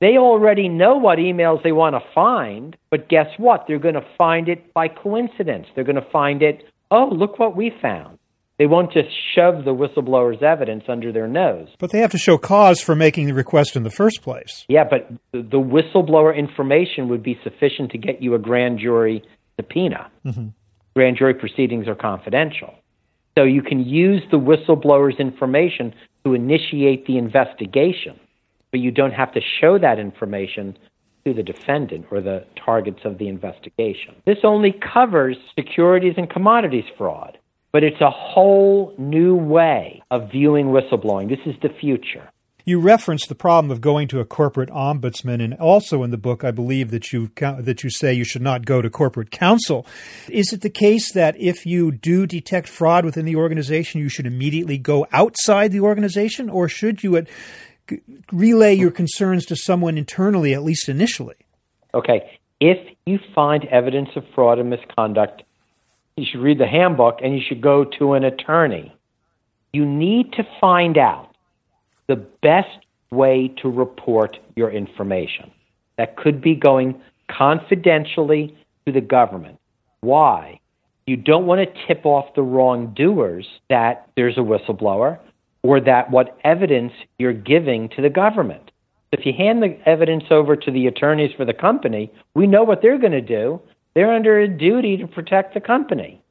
They 0.02 0.18
already 0.18 0.68
know 0.68 0.98
what 0.98 1.20
emails 1.20 1.64
they 1.64 1.72
want 1.72 1.96
to 1.96 2.02
find, 2.14 2.76
but 2.92 3.10
guess 3.10 3.28
what? 3.38 3.66
They're 3.68 3.80
going 3.80 3.96
to 3.96 4.06
find 4.18 4.50
it 4.50 4.74
by 4.74 4.88
coincidence. 4.90 5.68
They're 5.74 5.86
going 5.86 5.96
to 5.96 6.10
find 6.12 6.42
it, 6.42 6.64
oh, 6.92 7.10
look 7.12 7.40
what 7.40 7.56
we 7.56 7.72
found. 7.82 8.20
They 8.58 8.68
won't 8.68 8.94
just 8.94 9.10
shove 9.34 9.66
the 9.66 9.76
whistleblower's 9.76 10.42
evidence 10.42 10.86
under 10.88 11.12
their 11.12 11.28
nose. 11.28 11.68
But 11.78 11.92
they 11.92 12.00
have 12.00 12.12
to 12.12 12.18
show 12.18 12.38
cause 12.38 12.80
for 12.80 12.96
making 12.96 13.26
the 13.26 13.34
request 13.34 13.76
in 13.76 13.84
the 13.84 13.90
first 13.90 14.22
place. 14.22 14.66
Yeah, 14.70 14.86
but 14.90 15.10
the 15.34 15.60
whistleblower 15.60 16.36
information 16.36 17.10
would 17.10 17.22
be 17.22 17.38
sufficient 17.44 17.92
to 17.92 17.98
get 17.98 18.22
you 18.22 18.34
a 18.34 18.40
grand 18.40 18.80
jury 18.80 19.24
subpoena. 19.58 20.10
Mm-hmm. 20.26 20.48
Grand 20.96 21.18
jury 21.18 21.34
proceedings 21.34 21.88
are 21.88 21.96
confidential. 21.96 22.74
So 23.38 23.44
you 23.44 23.62
can 23.62 23.84
use 23.84 24.24
the 24.32 24.40
whistleblower's 24.40 25.20
information 25.20 25.94
to 26.24 26.34
initiate 26.34 27.06
the 27.06 27.18
investigation 27.18 28.20
but 28.76 28.82
you 28.82 28.92
don't 28.92 29.14
have 29.14 29.32
to 29.32 29.40
show 29.62 29.80
that 29.80 30.00
information 30.00 30.78
to 31.26 31.34
the 31.34 31.42
defendant 31.42 32.06
or 32.12 32.20
the 32.20 32.46
targets 32.58 33.00
of 33.06 33.18
the 33.20 33.30
investigation. 33.30 34.14
This 34.26 34.40
only 34.44 34.74
covers 34.74 35.38
securities 35.58 36.16
and 36.18 36.30
commodities 36.30 36.84
fraud, 36.98 37.38
but 37.72 37.86
it's 37.86 38.02
a 38.02 38.10
whole 38.10 38.94
new 38.98 39.34
way 39.34 40.04
of 40.12 40.30
viewing 40.30 40.66
whistleblowing. 40.68 41.30
This 41.30 41.40
is 41.46 41.56
the 41.62 41.70
future. 41.70 42.30
You 42.68 42.80
reference 42.80 43.28
the 43.28 43.36
problem 43.36 43.70
of 43.70 43.80
going 43.80 44.08
to 44.08 44.20
a 44.20 44.26
corporate 44.26 44.72
ombudsman, 44.72 45.40
and 45.40 45.54
also 45.54 46.02
in 46.02 46.10
the 46.10 46.18
book, 46.18 46.44
I 46.44 46.50
believe 46.50 46.90
that 46.90 47.14
you 47.14 47.30
that 47.38 47.84
you 47.84 47.92
say 47.92 48.12
you 48.12 48.24
should 48.24 48.42
not 48.42 48.66
go 48.66 48.82
to 48.82 48.90
corporate 48.90 49.30
counsel. 49.30 49.86
Is 50.30 50.52
it 50.52 50.62
the 50.62 50.72
case 50.72 51.14
that 51.14 51.40
if 51.40 51.68
you 51.68 51.92
do 51.92 52.26
detect 52.26 52.68
fraud 52.68 53.06
within 53.06 53.26
the 53.26 53.36
organization, 53.36 54.02
you 54.02 54.10
should 54.10 54.26
immediately 54.26 54.80
go 54.80 55.06
outside 55.12 55.72
the 55.72 55.82
organization, 55.82 56.50
or 56.50 56.68
should 56.68 57.04
you 57.04 57.18
at, 57.18 57.28
relay 58.32 58.74
your 58.74 58.90
concerns 58.90 59.46
to 59.46 59.56
someone 59.56 59.96
internally, 59.96 60.56
at 60.56 60.64
least 60.64 60.90
initially? 60.90 61.36
Okay, 61.94 62.40
if 62.60 62.80
you 63.06 63.20
find 63.36 63.66
evidence 63.66 64.10
of 64.16 64.24
fraud 64.34 64.58
and 64.58 64.72
misconduct, 64.72 65.44
you 66.18 66.26
should 66.26 66.42
read 66.42 66.58
the 66.58 66.66
handbook 66.66 67.20
and 67.22 67.36
you 67.36 67.42
should 67.48 67.62
go 67.62 67.86
to 68.00 68.14
an 68.14 68.24
attorney. 68.24 68.92
You 69.72 69.86
need 69.86 70.34
to 70.34 70.48
find 70.60 70.98
out 70.98 71.35
the 72.08 72.16
best 72.16 72.86
way 73.12 73.54
to 73.62 73.70
report 73.70 74.38
your 74.56 74.70
information. 74.70 75.52
That 75.98 76.18
could 76.18 76.42
be 76.42 76.56
going 76.56 77.02
confidentially 77.30 78.56
to 78.86 78.92
the 78.92 79.02
government. 79.02 79.60
Why? 80.02 80.60
You 81.08 81.18
don't 81.18 81.46
want 81.46 81.62
to 81.62 81.88
tip 81.88 82.06
off 82.06 82.34
the 82.36 82.42
wrongdoers 82.42 83.48
that 83.70 84.10
there's 84.16 84.38
a 84.38 84.42
whistleblower 84.42 85.20
or 85.64 85.80
that 85.82 86.12
what 86.12 86.38
evidence 86.44 86.94
you're 87.18 87.34
giving 87.34 87.90
to 87.90 88.02
the 88.02 88.10
government. 88.10 88.72
If 89.12 89.26
you 89.26 89.34
hand 89.34 89.64
the 89.64 89.78
evidence 89.88 90.26
over 90.30 90.56
to 90.56 90.72
the 90.72 90.88
attorneys 90.88 91.32
for 91.38 91.46
the 91.46 91.54
company, 91.54 92.12
we 92.34 92.48
know 92.48 92.64
what 92.64 92.82
they're 92.82 93.00
going 93.00 93.14
to 93.14 93.22
do. 93.22 93.62
They're 93.94 94.14
under 94.14 94.40
a 94.40 94.48
duty 94.48 94.98
to 94.98 95.08
protect 95.08 95.54
the 95.54 95.62
company. 95.62 96.22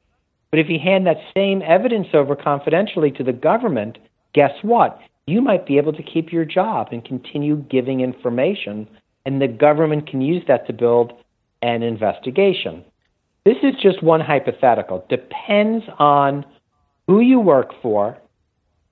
But 0.51 0.59
if 0.59 0.69
you 0.69 0.79
hand 0.79 1.07
that 1.07 1.17
same 1.35 1.61
evidence 1.61 2.07
over 2.13 2.35
confidentially 2.35 3.11
to 3.11 3.23
the 3.23 3.33
government, 3.33 3.97
guess 4.33 4.51
what? 4.61 4.99
You 5.27 5.41
might 5.41 5.65
be 5.65 5.77
able 5.77 5.93
to 5.93 6.03
keep 6.03 6.31
your 6.31 6.45
job 6.45 6.89
and 6.91 7.03
continue 7.03 7.57
giving 7.57 8.01
information, 8.01 8.87
and 9.25 9.41
the 9.41 9.47
government 9.47 10.07
can 10.07 10.21
use 10.21 10.43
that 10.47 10.67
to 10.67 10.73
build 10.73 11.13
an 11.61 11.81
investigation. 11.81 12.83
This 13.43 13.57
is 13.63 13.73
just 13.81 14.03
one 14.03 14.21
hypothetical. 14.21 15.05
Depends 15.09 15.85
on 15.97 16.45
who 17.07 17.21
you 17.21 17.39
work 17.39 17.71
for, 17.81 18.17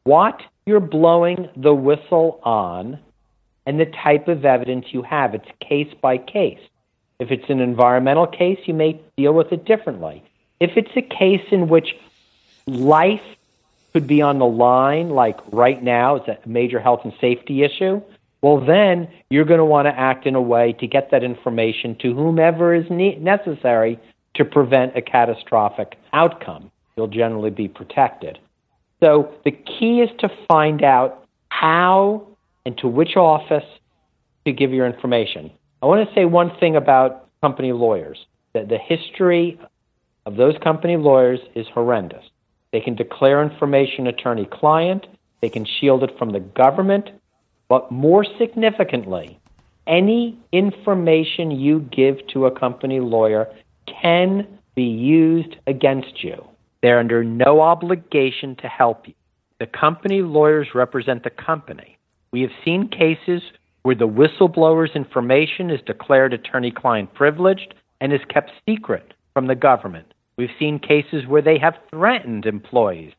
what 0.03 0.41
you're 0.65 0.79
blowing 0.79 1.49
the 1.55 1.73
whistle 1.73 2.39
on, 2.43 2.99
and 3.65 3.79
the 3.79 3.85
type 3.85 4.27
of 4.27 4.43
evidence 4.43 4.87
you 4.91 5.03
have. 5.03 5.35
It's 5.35 5.47
case 5.59 5.93
by 6.01 6.17
case. 6.17 6.59
If 7.19 7.31
it's 7.31 7.49
an 7.49 7.59
environmental 7.59 8.27
case, 8.27 8.59
you 8.65 8.73
may 8.73 8.99
deal 9.17 9.33
with 9.33 9.51
it 9.51 9.65
differently. 9.65 10.23
If 10.59 10.71
it's 10.77 10.91
a 10.95 11.01
case 11.01 11.45
in 11.51 11.69
which 11.69 11.95
life 12.65 13.21
could 13.93 14.07
be 14.07 14.21
on 14.21 14.39
the 14.39 14.45
line, 14.45 15.09
like 15.09 15.39
right 15.51 15.81
now, 15.81 16.15
it's 16.15 16.27
a 16.27 16.37
major 16.47 16.79
health 16.79 17.01
and 17.03 17.13
safety 17.21 17.63
issue, 17.63 18.01
well, 18.43 18.59
then 18.59 19.07
you're 19.29 19.45
going 19.45 19.59
to 19.59 19.65
want 19.65 19.85
to 19.85 19.97
act 19.97 20.25
in 20.25 20.35
a 20.35 20.41
way 20.41 20.73
to 20.73 20.85
get 20.85 21.11
that 21.11 21.23
information 21.23 21.95
to 21.99 22.13
whomever 22.13 22.73
is 22.73 22.85
ne- 22.89 23.15
necessary 23.15 23.97
to 24.33 24.43
prevent 24.43 24.97
a 24.97 25.01
catastrophic 25.01 25.97
outcome. 26.11 26.69
You'll 26.97 27.07
generally 27.07 27.51
be 27.51 27.69
protected. 27.69 28.39
So 29.01 29.33
the 29.45 29.51
key 29.51 30.01
is 30.01 30.09
to 30.19 30.29
find 30.49 30.83
out 30.83 31.25
how 31.49 32.27
and 32.65 32.77
to 32.79 32.87
which 32.89 33.15
office 33.15 33.63
to 34.45 34.51
give 34.51 34.71
your 34.71 34.87
information. 34.87 35.49
I 35.81 35.85
want 35.85 36.07
to 36.07 36.13
say 36.13 36.25
one 36.25 36.51
thing 36.59 36.75
about 36.75 37.29
company 37.41 37.71
lawyers 37.71 38.25
that 38.53 38.67
the 38.67 38.77
history 38.77 39.57
of 40.25 40.35
those 40.35 40.55
company 40.61 40.97
lawyers 40.97 41.39
is 41.55 41.65
horrendous. 41.73 42.23
They 42.73 42.81
can 42.81 42.95
declare 42.95 43.41
information 43.41 44.07
attorney 44.07 44.47
client, 44.51 45.05
they 45.41 45.49
can 45.49 45.65
shield 45.79 46.03
it 46.03 46.17
from 46.17 46.31
the 46.31 46.39
government, 46.39 47.09
but 47.69 47.91
more 47.91 48.25
significantly, 48.39 49.39
any 49.85 50.39
information 50.51 51.51
you 51.51 51.79
give 51.79 52.25
to 52.33 52.47
a 52.47 52.59
company 52.59 52.99
lawyer 52.99 53.47
can 53.85 54.47
be 54.75 54.83
used 54.83 55.55
against 55.67 56.23
you. 56.23 56.43
They're 56.81 56.99
under 56.99 57.23
no 57.23 57.61
obligation 57.61 58.55
to 58.57 58.67
help 58.67 59.07
you. 59.07 59.13
The 59.59 59.67
company 59.67 60.21
lawyers 60.21 60.69
represent 60.73 61.23
the 61.23 61.29
company. 61.29 61.97
We 62.31 62.41
have 62.41 62.51
seen 62.65 62.89
cases 62.89 63.43
where 63.83 63.95
the 63.95 64.07
whistleblower's 64.07 64.95
information 64.95 65.69
is 65.69 65.79
declared 65.85 66.33
attorney 66.33 66.71
client 66.71 67.13
privileged 67.13 67.75
and 68.01 68.11
is 68.11 68.21
kept 68.29 68.51
secret 68.67 69.13
from 69.33 69.45
the 69.45 69.55
government. 69.55 70.13
We've 70.37 70.49
seen 70.57 70.79
cases 70.79 71.27
where 71.27 71.41
they 71.41 71.57
have 71.59 71.75
threatened 71.89 72.45
employees, 72.45 73.13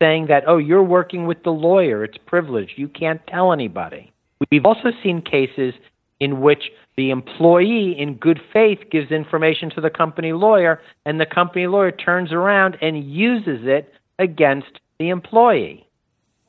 saying 0.00 0.26
that, 0.28 0.44
oh, 0.46 0.58
you're 0.58 0.82
working 0.82 1.26
with 1.26 1.42
the 1.42 1.50
lawyer, 1.50 2.04
it's 2.04 2.18
privileged, 2.26 2.72
you 2.76 2.88
can't 2.88 3.26
tell 3.26 3.52
anybody. 3.52 4.12
We've 4.50 4.66
also 4.66 4.90
seen 5.02 5.22
cases 5.22 5.74
in 6.20 6.40
which 6.40 6.70
the 6.96 7.10
employee, 7.10 7.96
in 7.98 8.14
good 8.14 8.40
faith, 8.52 8.80
gives 8.90 9.10
information 9.10 9.70
to 9.70 9.80
the 9.80 9.90
company 9.90 10.32
lawyer, 10.32 10.80
and 11.06 11.20
the 11.20 11.26
company 11.26 11.66
lawyer 11.66 11.92
turns 11.92 12.32
around 12.32 12.76
and 12.82 13.04
uses 13.04 13.60
it 13.62 13.92
against 14.18 14.80
the 14.98 15.10
employee. 15.10 15.88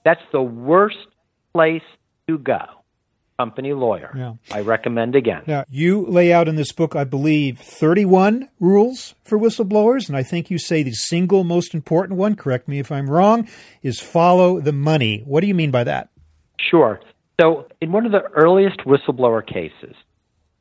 That's 0.03 0.21
the 0.31 0.41
worst 0.41 0.97
place 1.53 1.83
to 2.27 2.37
go 2.39 2.78
company 3.39 3.71
lawyer. 3.71 4.11
Yeah. 4.15 4.33
I 4.51 4.59
recommend 4.59 5.15
again. 5.15 5.43
Now, 5.47 5.63
you 5.69 6.05
lay 6.05 6.33
out 6.33 6.49
in 6.49 6.57
this 6.57 6.73
book, 6.73 6.93
I 6.93 7.05
believe, 7.05 7.57
31 7.57 8.49
rules 8.59 9.15
for 9.23 9.39
whistleblowers, 9.39 10.09
and 10.09 10.17
I 10.17 10.23
think 10.23 10.51
you 10.51 10.57
say 10.57 10.83
the 10.83 10.91
single 10.91 11.45
most 11.45 11.73
important 11.73 12.19
one, 12.19 12.35
correct 12.35 12.67
me 12.67 12.79
if 12.79 12.91
I'm 12.91 13.09
wrong, 13.09 13.47
is 13.81 14.01
follow 14.01 14.59
the 14.59 14.73
money. 14.73 15.23
What 15.25 15.39
do 15.39 15.47
you 15.47 15.55
mean 15.55 15.71
by 15.71 15.85
that? 15.85 16.09
Sure. 16.59 16.99
So, 17.39 17.67
in 17.79 17.93
one 17.93 18.05
of 18.05 18.11
the 18.11 18.23
earliest 18.35 18.79
whistleblower 18.79 19.47
cases, 19.47 19.95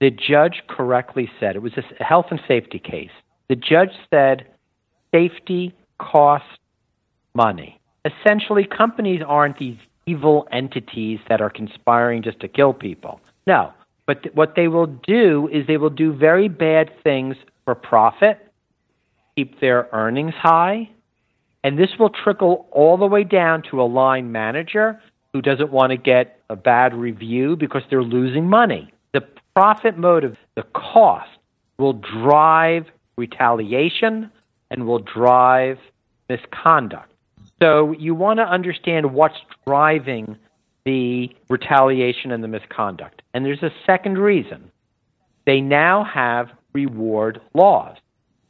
the 0.00 0.10
judge 0.10 0.62
correctly 0.68 1.28
said 1.40 1.56
it 1.56 1.62
was 1.62 1.72
a 1.76 2.04
health 2.04 2.26
and 2.30 2.38
safety 2.46 2.78
case. 2.78 3.10
The 3.48 3.56
judge 3.56 3.90
said 4.08 4.46
safety 5.12 5.74
costs 5.98 6.46
money. 7.34 7.80
Essentially, 8.04 8.64
companies 8.64 9.20
aren't 9.26 9.58
these 9.58 9.78
evil 10.08 10.48
entities 10.50 11.18
that 11.28 11.40
are 11.40 11.50
conspiring 11.50 12.22
just 12.22 12.40
to 12.40 12.48
kill 12.48 12.72
people. 12.72 13.20
No. 13.46 13.72
But 14.06 14.22
th- 14.22 14.34
what 14.34 14.54
they 14.56 14.68
will 14.68 14.86
do 14.86 15.48
is 15.52 15.66
they 15.66 15.76
will 15.76 15.90
do 15.90 16.12
very 16.12 16.48
bad 16.48 16.90
things 17.02 17.36
for 17.64 17.74
profit, 17.74 18.38
keep 19.36 19.60
their 19.60 19.88
earnings 19.92 20.34
high, 20.34 20.88
and 21.62 21.78
this 21.78 21.90
will 21.98 22.10
trickle 22.10 22.66
all 22.70 22.96
the 22.96 23.06
way 23.06 23.24
down 23.24 23.62
to 23.70 23.82
a 23.82 23.84
line 23.84 24.32
manager 24.32 25.00
who 25.32 25.42
doesn't 25.42 25.70
want 25.70 25.90
to 25.90 25.96
get 25.96 26.40
a 26.48 26.56
bad 26.56 26.94
review 26.94 27.56
because 27.56 27.82
they're 27.90 28.02
losing 28.02 28.48
money. 28.48 28.90
The 29.12 29.22
profit 29.54 29.98
motive, 29.98 30.36
the 30.54 30.62
cost, 30.74 31.28
will 31.78 31.92
drive 31.92 32.86
retaliation 33.16 34.30
and 34.70 34.86
will 34.86 35.00
drive 35.00 35.78
misconduct. 36.30 37.07
So 37.62 37.92
you 37.98 38.14
want 38.14 38.38
to 38.38 38.44
understand 38.44 39.12
what's 39.12 39.36
driving 39.66 40.36
the 40.84 41.28
retaliation 41.48 42.30
and 42.30 42.42
the 42.42 42.48
misconduct. 42.48 43.22
And 43.34 43.44
there's 43.44 43.62
a 43.62 43.70
second 43.84 44.18
reason. 44.18 44.70
They 45.44 45.60
now 45.60 46.04
have 46.04 46.48
reward 46.72 47.40
laws. 47.54 47.96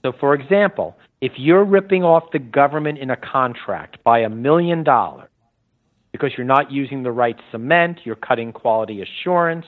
So, 0.04 0.12
for 0.20 0.34
example, 0.34 0.96
if 1.20 1.32
you're 1.36 1.64
ripping 1.64 2.04
off 2.04 2.30
the 2.32 2.38
government 2.38 2.98
in 2.98 3.10
a 3.10 3.16
contract 3.16 4.02
by 4.04 4.20
a 4.20 4.28
million 4.28 4.84
dollars 4.84 5.30
because 6.12 6.30
you're 6.36 6.46
not 6.46 6.70
using 6.70 7.02
the 7.02 7.10
right 7.10 7.36
cement, 7.50 8.00
you're 8.04 8.16
cutting 8.16 8.52
quality 8.52 9.02
assurance, 9.02 9.66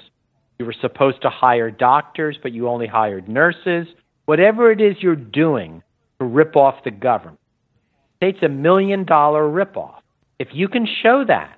you 0.58 0.66
were 0.66 0.74
supposed 0.80 1.22
to 1.22 1.30
hire 1.30 1.70
doctors, 1.70 2.38
but 2.42 2.52
you 2.52 2.68
only 2.68 2.86
hired 2.86 3.28
nurses, 3.28 3.88
whatever 4.26 4.70
it 4.70 4.80
is 4.80 4.96
you're 5.00 5.16
doing 5.16 5.82
to 6.20 6.26
rip 6.26 6.54
off 6.54 6.84
the 6.84 6.90
government, 6.90 7.39
it's 8.20 8.42
a 8.42 8.48
million 8.48 9.04
dollar 9.04 9.42
ripoff. 9.42 10.00
If 10.38 10.48
you 10.52 10.68
can 10.68 10.86
show 11.02 11.24
that, 11.26 11.56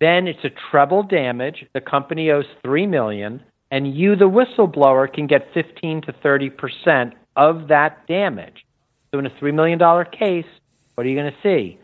then 0.00 0.26
it's 0.26 0.44
a 0.44 0.50
treble 0.70 1.02
damage. 1.02 1.64
The 1.72 1.80
company 1.80 2.30
owes 2.30 2.46
three 2.62 2.86
million, 2.86 3.42
and 3.70 3.94
you, 3.94 4.16
the 4.16 4.28
whistleblower, 4.28 5.12
can 5.12 5.26
get 5.26 5.52
fifteen 5.54 6.02
to 6.02 6.12
thirty 6.22 6.50
percent 6.50 7.14
of 7.36 7.68
that 7.68 8.06
damage. 8.06 8.64
So 9.10 9.18
in 9.18 9.26
a 9.26 9.38
three 9.38 9.52
million 9.52 9.78
dollar 9.78 10.04
case, 10.04 10.46
what 10.94 11.06
are 11.06 11.10
you 11.10 11.16
going 11.16 11.32
to 11.32 11.38
see? 11.42 11.78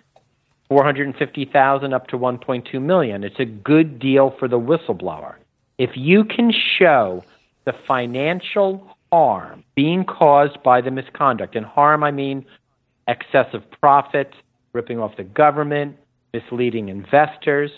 Four 0.68 0.84
hundred 0.84 1.06
and 1.06 1.16
fifty 1.16 1.44
thousand 1.44 1.94
up 1.94 2.08
to 2.08 2.16
one 2.16 2.38
point 2.38 2.66
two 2.70 2.80
million. 2.80 3.24
It's 3.24 3.40
a 3.40 3.44
good 3.44 3.98
deal 3.98 4.34
for 4.38 4.48
the 4.48 4.58
whistleblower. 4.58 5.34
If 5.78 5.90
you 5.94 6.24
can 6.24 6.52
show 6.78 7.24
the 7.64 7.72
financial 7.86 8.96
harm 9.12 9.64
being 9.74 10.04
caused 10.04 10.62
by 10.62 10.80
the 10.80 10.90
misconduct, 10.90 11.54
and 11.54 11.64
harm 11.64 12.02
I 12.02 12.10
mean 12.10 12.44
excessive 13.08 13.62
profit, 13.80 14.32
ripping 14.72 15.00
off 15.00 15.16
the 15.16 15.24
government, 15.24 15.96
misleading 16.32 16.88
investors. 16.88 17.70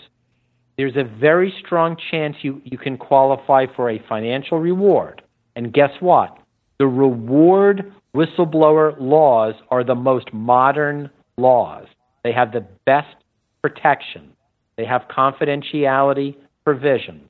There's 0.77 0.95
a 0.95 1.03
very 1.03 1.53
strong 1.65 1.97
chance 2.11 2.37
you, 2.41 2.61
you 2.63 2.77
can 2.77 2.97
qualify 2.97 3.65
for 3.75 3.89
a 3.89 3.99
financial 4.07 4.59
reward. 4.59 5.21
And 5.55 5.73
guess 5.73 5.91
what? 5.99 6.37
The 6.79 6.87
reward 6.87 7.93
whistleblower 8.15 8.95
laws 8.99 9.55
are 9.69 9.83
the 9.83 9.95
most 9.95 10.33
modern 10.33 11.09
laws. 11.37 11.87
They 12.23 12.31
have 12.31 12.51
the 12.51 12.65
best 12.85 13.15
protection. 13.61 14.33
They 14.77 14.85
have 14.85 15.03
confidentiality 15.09 16.35
provisions. 16.63 17.29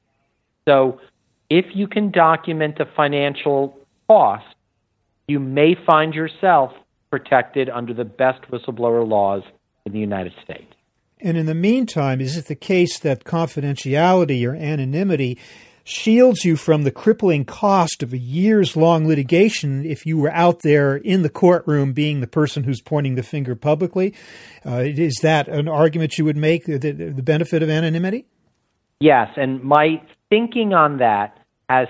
So 0.67 0.99
if 1.49 1.65
you 1.73 1.87
can 1.87 2.11
document 2.11 2.79
a 2.79 2.85
financial 2.95 3.77
cost, 4.07 4.45
you 5.27 5.39
may 5.39 5.75
find 5.85 6.13
yourself 6.13 6.71
protected 7.11 7.69
under 7.69 7.93
the 7.93 8.05
best 8.05 8.41
whistleblower 8.49 9.07
laws 9.07 9.43
in 9.85 9.91
the 9.91 9.99
United 9.99 10.33
States. 10.43 10.73
And 11.19 11.37
in 11.37 11.45
the 11.45 11.53
meantime, 11.53 12.19
is 12.19 12.35
it 12.37 12.47
the 12.47 12.55
case 12.55 12.97
that 12.99 13.25
confidentiality 13.25 14.47
or 14.47 14.55
anonymity 14.55 15.37
shields 15.83 16.45
you 16.45 16.55
from 16.55 16.83
the 16.83 16.91
crippling 16.91 17.43
cost 17.45 18.01
of 18.01 18.13
a 18.13 18.17
years 18.17 18.75
long 18.75 19.07
litigation 19.07 19.85
if 19.85 20.05
you 20.05 20.17
were 20.17 20.31
out 20.31 20.61
there 20.61 20.95
in 20.95 21.21
the 21.21 21.29
courtroom 21.29 21.91
being 21.93 22.21
the 22.21 22.27
person 22.27 22.63
who's 22.63 22.81
pointing 22.81 23.15
the 23.15 23.23
finger 23.23 23.55
publicly? 23.55 24.13
Uh, 24.65 24.79
is 24.79 25.15
that 25.21 25.47
an 25.47 25.67
argument 25.67 26.17
you 26.17 26.25
would 26.25 26.37
make, 26.37 26.65
the, 26.65 26.77
the 26.77 27.23
benefit 27.23 27.61
of 27.61 27.69
anonymity? 27.69 28.25
Yes, 28.99 29.29
and 29.35 29.63
my 29.63 30.01
thinking 30.29 30.73
on 30.73 30.97
that 30.97 31.37
has 31.69 31.87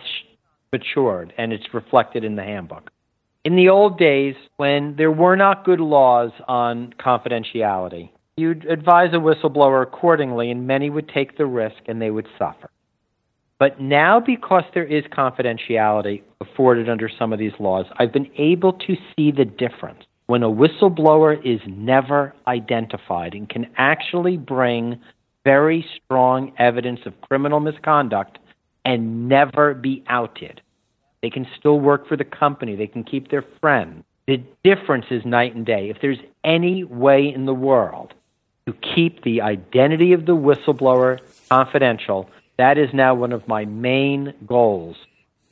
matured 0.72 1.34
and 1.38 1.52
it's 1.52 1.74
reflected 1.74 2.24
in 2.24 2.36
the 2.36 2.44
handbook. 2.44 2.90
In 3.44 3.56
the 3.56 3.70
old 3.70 3.98
days, 3.98 4.36
when 4.58 4.96
there 4.98 5.12
were 5.12 5.36
not 5.36 5.66
good 5.66 5.80
laws 5.80 6.32
on 6.48 6.94
confidentiality, 7.00 8.10
you'd 8.38 8.66
advise 8.66 9.10
a 9.14 9.18
whistleblower 9.18 9.82
accordingly, 9.82 10.52
and 10.52 10.68
many 10.68 10.92
would 10.92 11.10
take 11.10 11.38
the 11.38 11.48
risk 11.48 11.78
and 11.88 12.00
they 12.00 12.12
would 12.12 12.28
suffer. 12.38 12.70
But 13.58 13.82
now, 13.82 14.20
because 14.20 14.64
there 14.74 14.86
is 14.86 15.04
confidentiality 15.06 16.22
afforded 16.40 16.88
under 16.88 17.10
some 17.10 17.34
of 17.34 17.40
these 17.40 17.52
laws, 17.60 17.86
I've 17.98 18.14
been 18.14 18.30
able 18.38 18.74
to 18.74 18.96
see 19.16 19.32
the 19.32 19.46
difference 19.46 20.04
when 20.28 20.44
a 20.44 20.50
whistleblower 20.50 21.38
is 21.44 21.62
never 21.68 22.34
identified 22.48 23.34
and 23.34 23.50
can 23.50 23.68
actually 23.78 24.38
bring 24.38 25.00
very 25.44 25.86
strong 26.04 26.54
evidence 26.58 27.00
of 27.06 27.20
criminal 27.22 27.60
misconduct 27.60 28.38
and 28.86 29.28
never 29.28 29.74
be 29.74 30.04
outed. 30.08 30.62
They 31.22 31.30
can 31.30 31.48
still 31.58 31.80
work 31.80 32.08
for 32.08 32.18
the 32.18 32.26
company. 32.26 32.76
They 32.76 32.88
can 32.88 33.04
keep 33.04 33.30
their 33.30 33.46
friends. 33.60 34.04
The 34.28 34.44
difference 34.64 35.06
is 35.12 35.26
night 35.26 35.56
and 35.56 35.66
day. 35.66 35.90
If 35.90 35.98
there's 36.02 36.20
any 36.44 36.84
way 36.84 37.32
in 37.34 37.46
the 37.46 37.54
world 37.54 38.14
to 38.66 38.74
keep 38.74 39.24
the 39.24 39.42
identity 39.42 40.14
of 40.14 40.26
the 40.26 40.36
whistleblower 40.36 41.20
confidential, 41.50 42.30
that 42.58 42.78
is 42.78 42.90
now 42.94 43.16
one 43.16 43.34
of 43.34 43.48
my 43.48 43.66
main 43.66 44.34
goals 44.46 44.96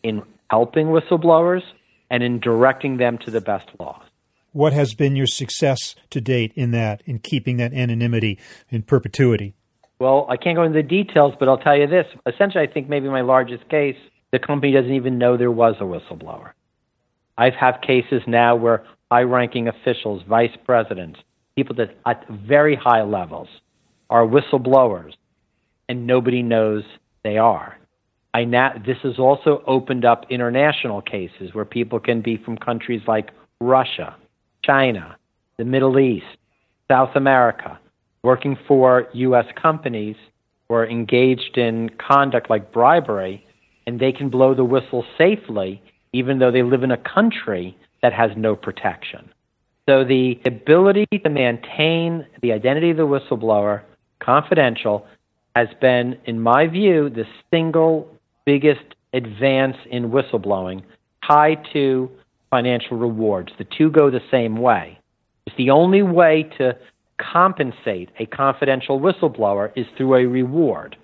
in 0.03 0.23
helping 0.49 0.87
whistleblowers 0.87 1.63
and 2.09 2.23
in 2.23 2.39
directing 2.39 2.97
them 2.97 3.17
to 3.19 3.31
the 3.31 3.41
best 3.41 3.67
laws. 3.79 4.03
What 4.51 4.73
has 4.73 4.95
been 4.95 5.15
your 5.15 5.27
success 5.27 5.95
to 6.09 6.21
date 6.21 6.51
in 6.55 6.71
that, 6.71 7.03
in 7.05 7.19
keeping 7.19 7.57
that 7.57 7.73
anonymity 7.73 8.39
in 8.69 8.81
perpetuity? 8.81 9.53
Well, 9.99 10.25
I 10.29 10.37
can't 10.37 10.55
go 10.55 10.63
into 10.63 10.81
the 10.81 10.87
details, 10.87 11.33
but 11.39 11.47
I'll 11.47 11.57
tell 11.57 11.77
you 11.77 11.85
this. 11.85 12.07
Essentially, 12.25 12.63
I 12.63 12.71
think 12.71 12.89
maybe 12.89 13.09
my 13.09 13.21
largest 13.21 13.67
case, 13.69 13.97
the 14.31 14.39
company 14.39 14.71
doesn't 14.71 14.93
even 14.93 15.17
know 15.17 15.37
there 15.37 15.51
was 15.51 15.75
a 15.79 15.83
whistleblower. 15.83 16.51
I've 17.37 17.53
had 17.53 17.81
cases 17.81 18.21
now 18.27 18.55
where 18.55 18.85
high 19.11 19.21
ranking 19.21 19.67
officials, 19.67 20.21
vice 20.27 20.55
presidents, 20.65 21.19
people 21.55 21.75
that 21.75 21.95
at 22.05 22.27
very 22.29 22.75
high 22.75 23.01
levels 23.03 23.47
are 24.09 24.25
whistleblowers, 24.25 25.13
and 25.87 26.05
nobody 26.05 26.43
knows 26.43 26.83
they 27.23 27.37
are. 27.37 27.77
I 28.33 28.45
this 28.85 28.97
has 29.03 29.17
also 29.17 29.63
opened 29.65 30.05
up 30.05 30.25
international 30.29 31.01
cases 31.01 31.53
where 31.53 31.65
people 31.65 31.99
can 31.99 32.21
be 32.21 32.37
from 32.37 32.57
countries 32.57 33.01
like 33.07 33.31
Russia, 33.59 34.15
China, 34.63 35.17
the 35.57 35.65
Middle 35.65 35.99
East, 35.99 36.37
South 36.89 37.15
America, 37.15 37.79
working 38.23 38.57
for 38.67 39.07
U.S. 39.13 39.45
companies 39.61 40.15
or 40.69 40.85
engaged 40.87 41.57
in 41.57 41.89
conduct 41.97 42.49
like 42.49 42.71
bribery, 42.71 43.43
and 43.87 43.99
they 43.99 44.11
can 44.11 44.29
blow 44.29 44.53
the 44.53 44.63
whistle 44.63 45.05
safely, 45.17 45.81
even 46.13 46.39
though 46.39 46.51
they 46.51 46.63
live 46.63 46.83
in 46.83 46.91
a 46.91 46.97
country 46.97 47.77
that 48.01 48.13
has 48.13 48.31
no 48.35 48.55
protection. 48.55 49.29
So 49.89 50.03
the 50.03 50.39
ability 50.45 51.07
to 51.23 51.29
maintain 51.29 52.25
the 52.41 52.53
identity 52.53 52.91
of 52.91 52.97
the 52.97 53.07
whistleblower 53.07 53.81
confidential 54.19 55.07
has 55.55 55.67
been, 55.81 56.17
in 56.25 56.39
my 56.39 56.67
view, 56.67 57.09
the 57.09 57.25
single 57.51 58.07
biggest 58.45 58.95
advance 59.13 59.77
in 59.89 60.11
whistleblowing 60.11 60.83
tied 61.27 61.65
to 61.73 62.09
financial 62.49 62.97
rewards. 62.97 63.51
The 63.57 63.65
two 63.77 63.89
go 63.89 64.09
the 64.11 64.21
same 64.31 64.57
way. 64.57 64.99
It's 65.45 65.55
the 65.57 65.71
only 65.71 66.03
way 66.03 66.49
to 66.57 66.77
compensate 67.19 68.09
a 68.19 68.25
confidential 68.25 68.99
whistleblower 68.99 69.71
is 69.75 69.85
through 69.97 70.15
a 70.15 70.25
reward. 70.25 70.95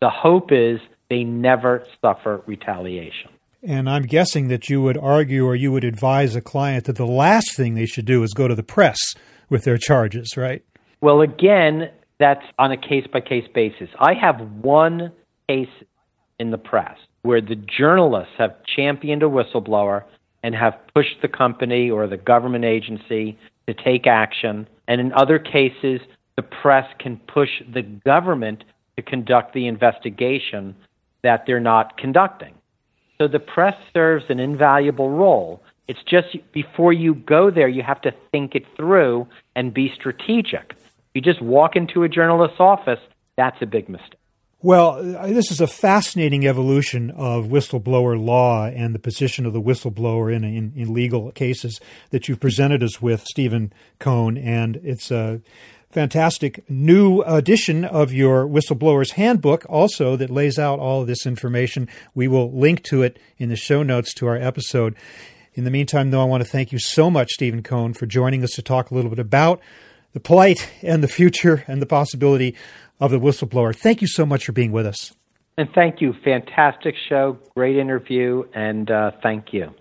The 0.00 0.10
hope 0.10 0.52
is 0.52 0.80
they 1.10 1.24
never 1.24 1.84
suffer 2.00 2.42
retaliation. 2.46 3.30
And 3.62 3.90
I'm 3.90 4.04
guessing 4.04 4.48
that 4.48 4.68
you 4.68 4.80
would 4.82 4.96
argue 4.96 5.44
or 5.44 5.56
you 5.56 5.72
would 5.72 5.84
advise 5.84 6.36
a 6.36 6.40
client 6.40 6.84
that 6.84 6.96
the 6.96 7.06
last 7.06 7.56
thing 7.56 7.74
they 7.74 7.86
should 7.86 8.04
do 8.04 8.22
is 8.22 8.32
go 8.32 8.46
to 8.46 8.54
the 8.54 8.62
press 8.62 8.98
with 9.48 9.64
their 9.64 9.78
charges, 9.78 10.36
right? 10.36 10.62
Well, 11.00 11.20
again, 11.22 11.90
that's 12.18 12.44
on 12.58 12.70
a 12.70 12.76
case 12.76 13.06
by 13.12 13.20
case 13.20 13.48
basis. 13.54 13.88
I 13.98 14.14
have 14.14 14.40
one 14.62 15.12
case 15.48 15.68
in 16.38 16.50
the 16.50 16.58
press 16.58 16.96
where 17.22 17.40
the 17.40 17.56
journalists 17.56 18.34
have 18.38 18.54
championed 18.76 19.22
a 19.22 19.26
whistleblower 19.26 20.04
and 20.44 20.54
have 20.54 20.74
pushed 20.94 21.20
the 21.20 21.28
company 21.28 21.90
or 21.90 22.06
the 22.06 22.16
government 22.16 22.64
agency 22.64 23.36
to 23.66 23.74
take 23.74 24.06
action 24.06 24.68
and 24.88 25.02
in 25.02 25.12
other 25.12 25.38
cases, 25.38 26.00
the 26.36 26.42
press 26.42 26.86
can 26.98 27.18
push 27.28 27.50
the 27.72 27.82
government 27.82 28.64
to 28.96 29.02
conduct 29.02 29.52
the 29.52 29.68
investigation 29.68 30.74
that 31.22 31.44
they're 31.46 31.60
not 31.60 31.96
conducting. 31.96 32.54
So 33.18 33.28
the 33.28 33.40
press 33.40 33.74
serves 33.92 34.24
an 34.28 34.38
invaluable 34.38 35.10
role. 35.10 35.62
It's 35.88 36.02
just 36.04 36.36
before 36.52 36.92
you 36.92 37.14
go 37.14 37.50
there, 37.50 37.68
you 37.68 37.82
have 37.82 38.00
to 38.02 38.12
think 38.30 38.54
it 38.54 38.64
through 38.76 39.26
and 39.56 39.74
be 39.74 39.90
strategic. 39.94 40.74
You 41.14 41.20
just 41.20 41.42
walk 41.42 41.74
into 41.74 42.02
a 42.04 42.08
journalist's 42.08 42.60
office, 42.60 43.00
that's 43.36 43.56
a 43.62 43.66
big 43.66 43.88
mistake. 43.88 44.18
Well, 44.60 45.16
uh, 45.16 45.28
this 45.28 45.52
is 45.52 45.60
a 45.60 45.68
fascinating 45.68 46.44
evolution 46.44 47.12
of 47.12 47.46
whistleblower 47.46 48.20
law 48.20 48.66
and 48.66 48.92
the 48.92 48.98
position 48.98 49.46
of 49.46 49.52
the 49.52 49.62
whistleblower 49.62 50.34
in, 50.34 50.42
in, 50.42 50.72
in 50.74 50.92
legal 50.92 51.30
cases 51.30 51.80
that 52.10 52.28
you've 52.28 52.40
presented 52.40 52.82
us 52.82 53.00
with, 53.00 53.22
Stephen 53.22 53.72
Kohn. 54.00 54.36
And 54.36 54.80
it's 54.82 55.12
a 55.12 55.40
fantastic 55.90 56.68
new 56.68 57.22
edition 57.22 57.84
of 57.84 58.12
your 58.12 58.46
Whistleblower's 58.46 59.12
Handbook, 59.12 59.64
also 59.68 60.16
that 60.16 60.30
lays 60.30 60.58
out 60.58 60.78
all 60.78 61.00
of 61.00 61.06
this 61.06 61.26
information. 61.26 61.88
We 62.14 62.28
will 62.28 62.52
link 62.52 62.82
to 62.84 63.02
it 63.02 63.18
in 63.38 63.48
the 63.48 63.56
show 63.56 63.82
notes 63.82 64.12
to 64.14 64.26
our 64.26 64.36
episode. 64.36 64.94
In 65.54 65.64
the 65.64 65.70
meantime, 65.70 66.10
though, 66.10 66.20
I 66.20 66.26
want 66.26 66.42
to 66.42 66.48
thank 66.48 66.72
you 66.72 66.78
so 66.78 67.10
much, 67.10 67.32
Stephen 67.32 67.62
Kohn, 67.62 67.94
for 67.94 68.06
joining 68.06 68.44
us 68.44 68.50
to 68.52 68.62
talk 68.62 68.90
a 68.90 68.94
little 68.94 69.10
bit 69.10 69.18
about 69.18 69.60
the 70.12 70.20
plight 70.20 70.70
and 70.82 71.02
the 71.02 71.08
future 71.08 71.64
and 71.66 71.82
the 71.82 71.86
possibility 71.86 72.54
of 73.00 73.10
the 73.10 73.20
whistleblower. 73.20 73.74
Thank 73.74 74.00
you 74.00 74.08
so 74.08 74.24
much 74.24 74.44
for 74.44 74.52
being 74.52 74.72
with 74.72 74.86
us. 74.86 75.12
And 75.56 75.68
thank 75.74 76.00
you. 76.00 76.14
Fantastic 76.24 76.94
show, 77.08 77.38
great 77.56 77.76
interview, 77.76 78.44
and 78.54 78.90
uh, 78.90 79.10
thank 79.22 79.52
you. 79.52 79.74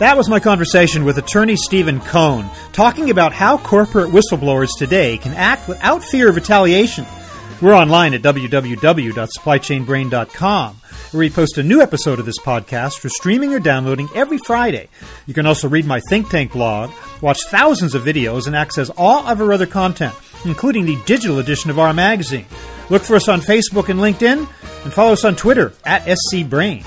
That 0.00 0.16
was 0.16 0.28
my 0.30 0.40
conversation 0.40 1.04
with 1.04 1.18
attorney 1.18 1.56
Stephen 1.56 2.00
Kohn, 2.00 2.48
talking 2.72 3.10
about 3.10 3.34
how 3.34 3.58
corporate 3.58 4.10
whistleblowers 4.10 4.70
today 4.78 5.18
can 5.18 5.34
act 5.34 5.68
without 5.68 6.02
fear 6.02 6.30
of 6.30 6.36
retaliation. 6.36 7.04
We're 7.60 7.74
online 7.74 8.14
at 8.14 8.22
www.supplychainbrain.com 8.22 10.76
where 11.10 11.18
we 11.18 11.28
post 11.28 11.58
a 11.58 11.62
new 11.62 11.82
episode 11.82 12.18
of 12.18 12.24
this 12.24 12.38
podcast 12.38 12.98
for 12.98 13.10
streaming 13.10 13.52
or 13.52 13.60
downloading 13.60 14.08
every 14.14 14.38
Friday. 14.38 14.88
You 15.26 15.34
can 15.34 15.44
also 15.44 15.68
read 15.68 15.84
my 15.84 16.00
Think 16.08 16.30
Tank 16.30 16.52
blog, 16.52 16.90
watch 17.20 17.44
thousands 17.46 17.94
of 17.94 18.02
videos, 18.02 18.46
and 18.46 18.56
access 18.56 18.88
all 18.96 19.26
of 19.26 19.38
our 19.40 19.52
other 19.52 19.66
content, 19.66 20.14
including 20.46 20.86
the 20.86 20.96
digital 21.04 21.40
edition 21.40 21.70
of 21.70 21.78
our 21.78 21.92
magazine. 21.92 22.46
Look 22.88 23.02
for 23.02 23.16
us 23.16 23.28
on 23.28 23.40
Facebook 23.40 23.90
and 23.90 24.00
LinkedIn, 24.00 24.48
and 24.84 24.92
follow 24.94 25.12
us 25.12 25.26
on 25.26 25.36
Twitter 25.36 25.74
at 25.84 26.06
SCBrain. 26.06 26.86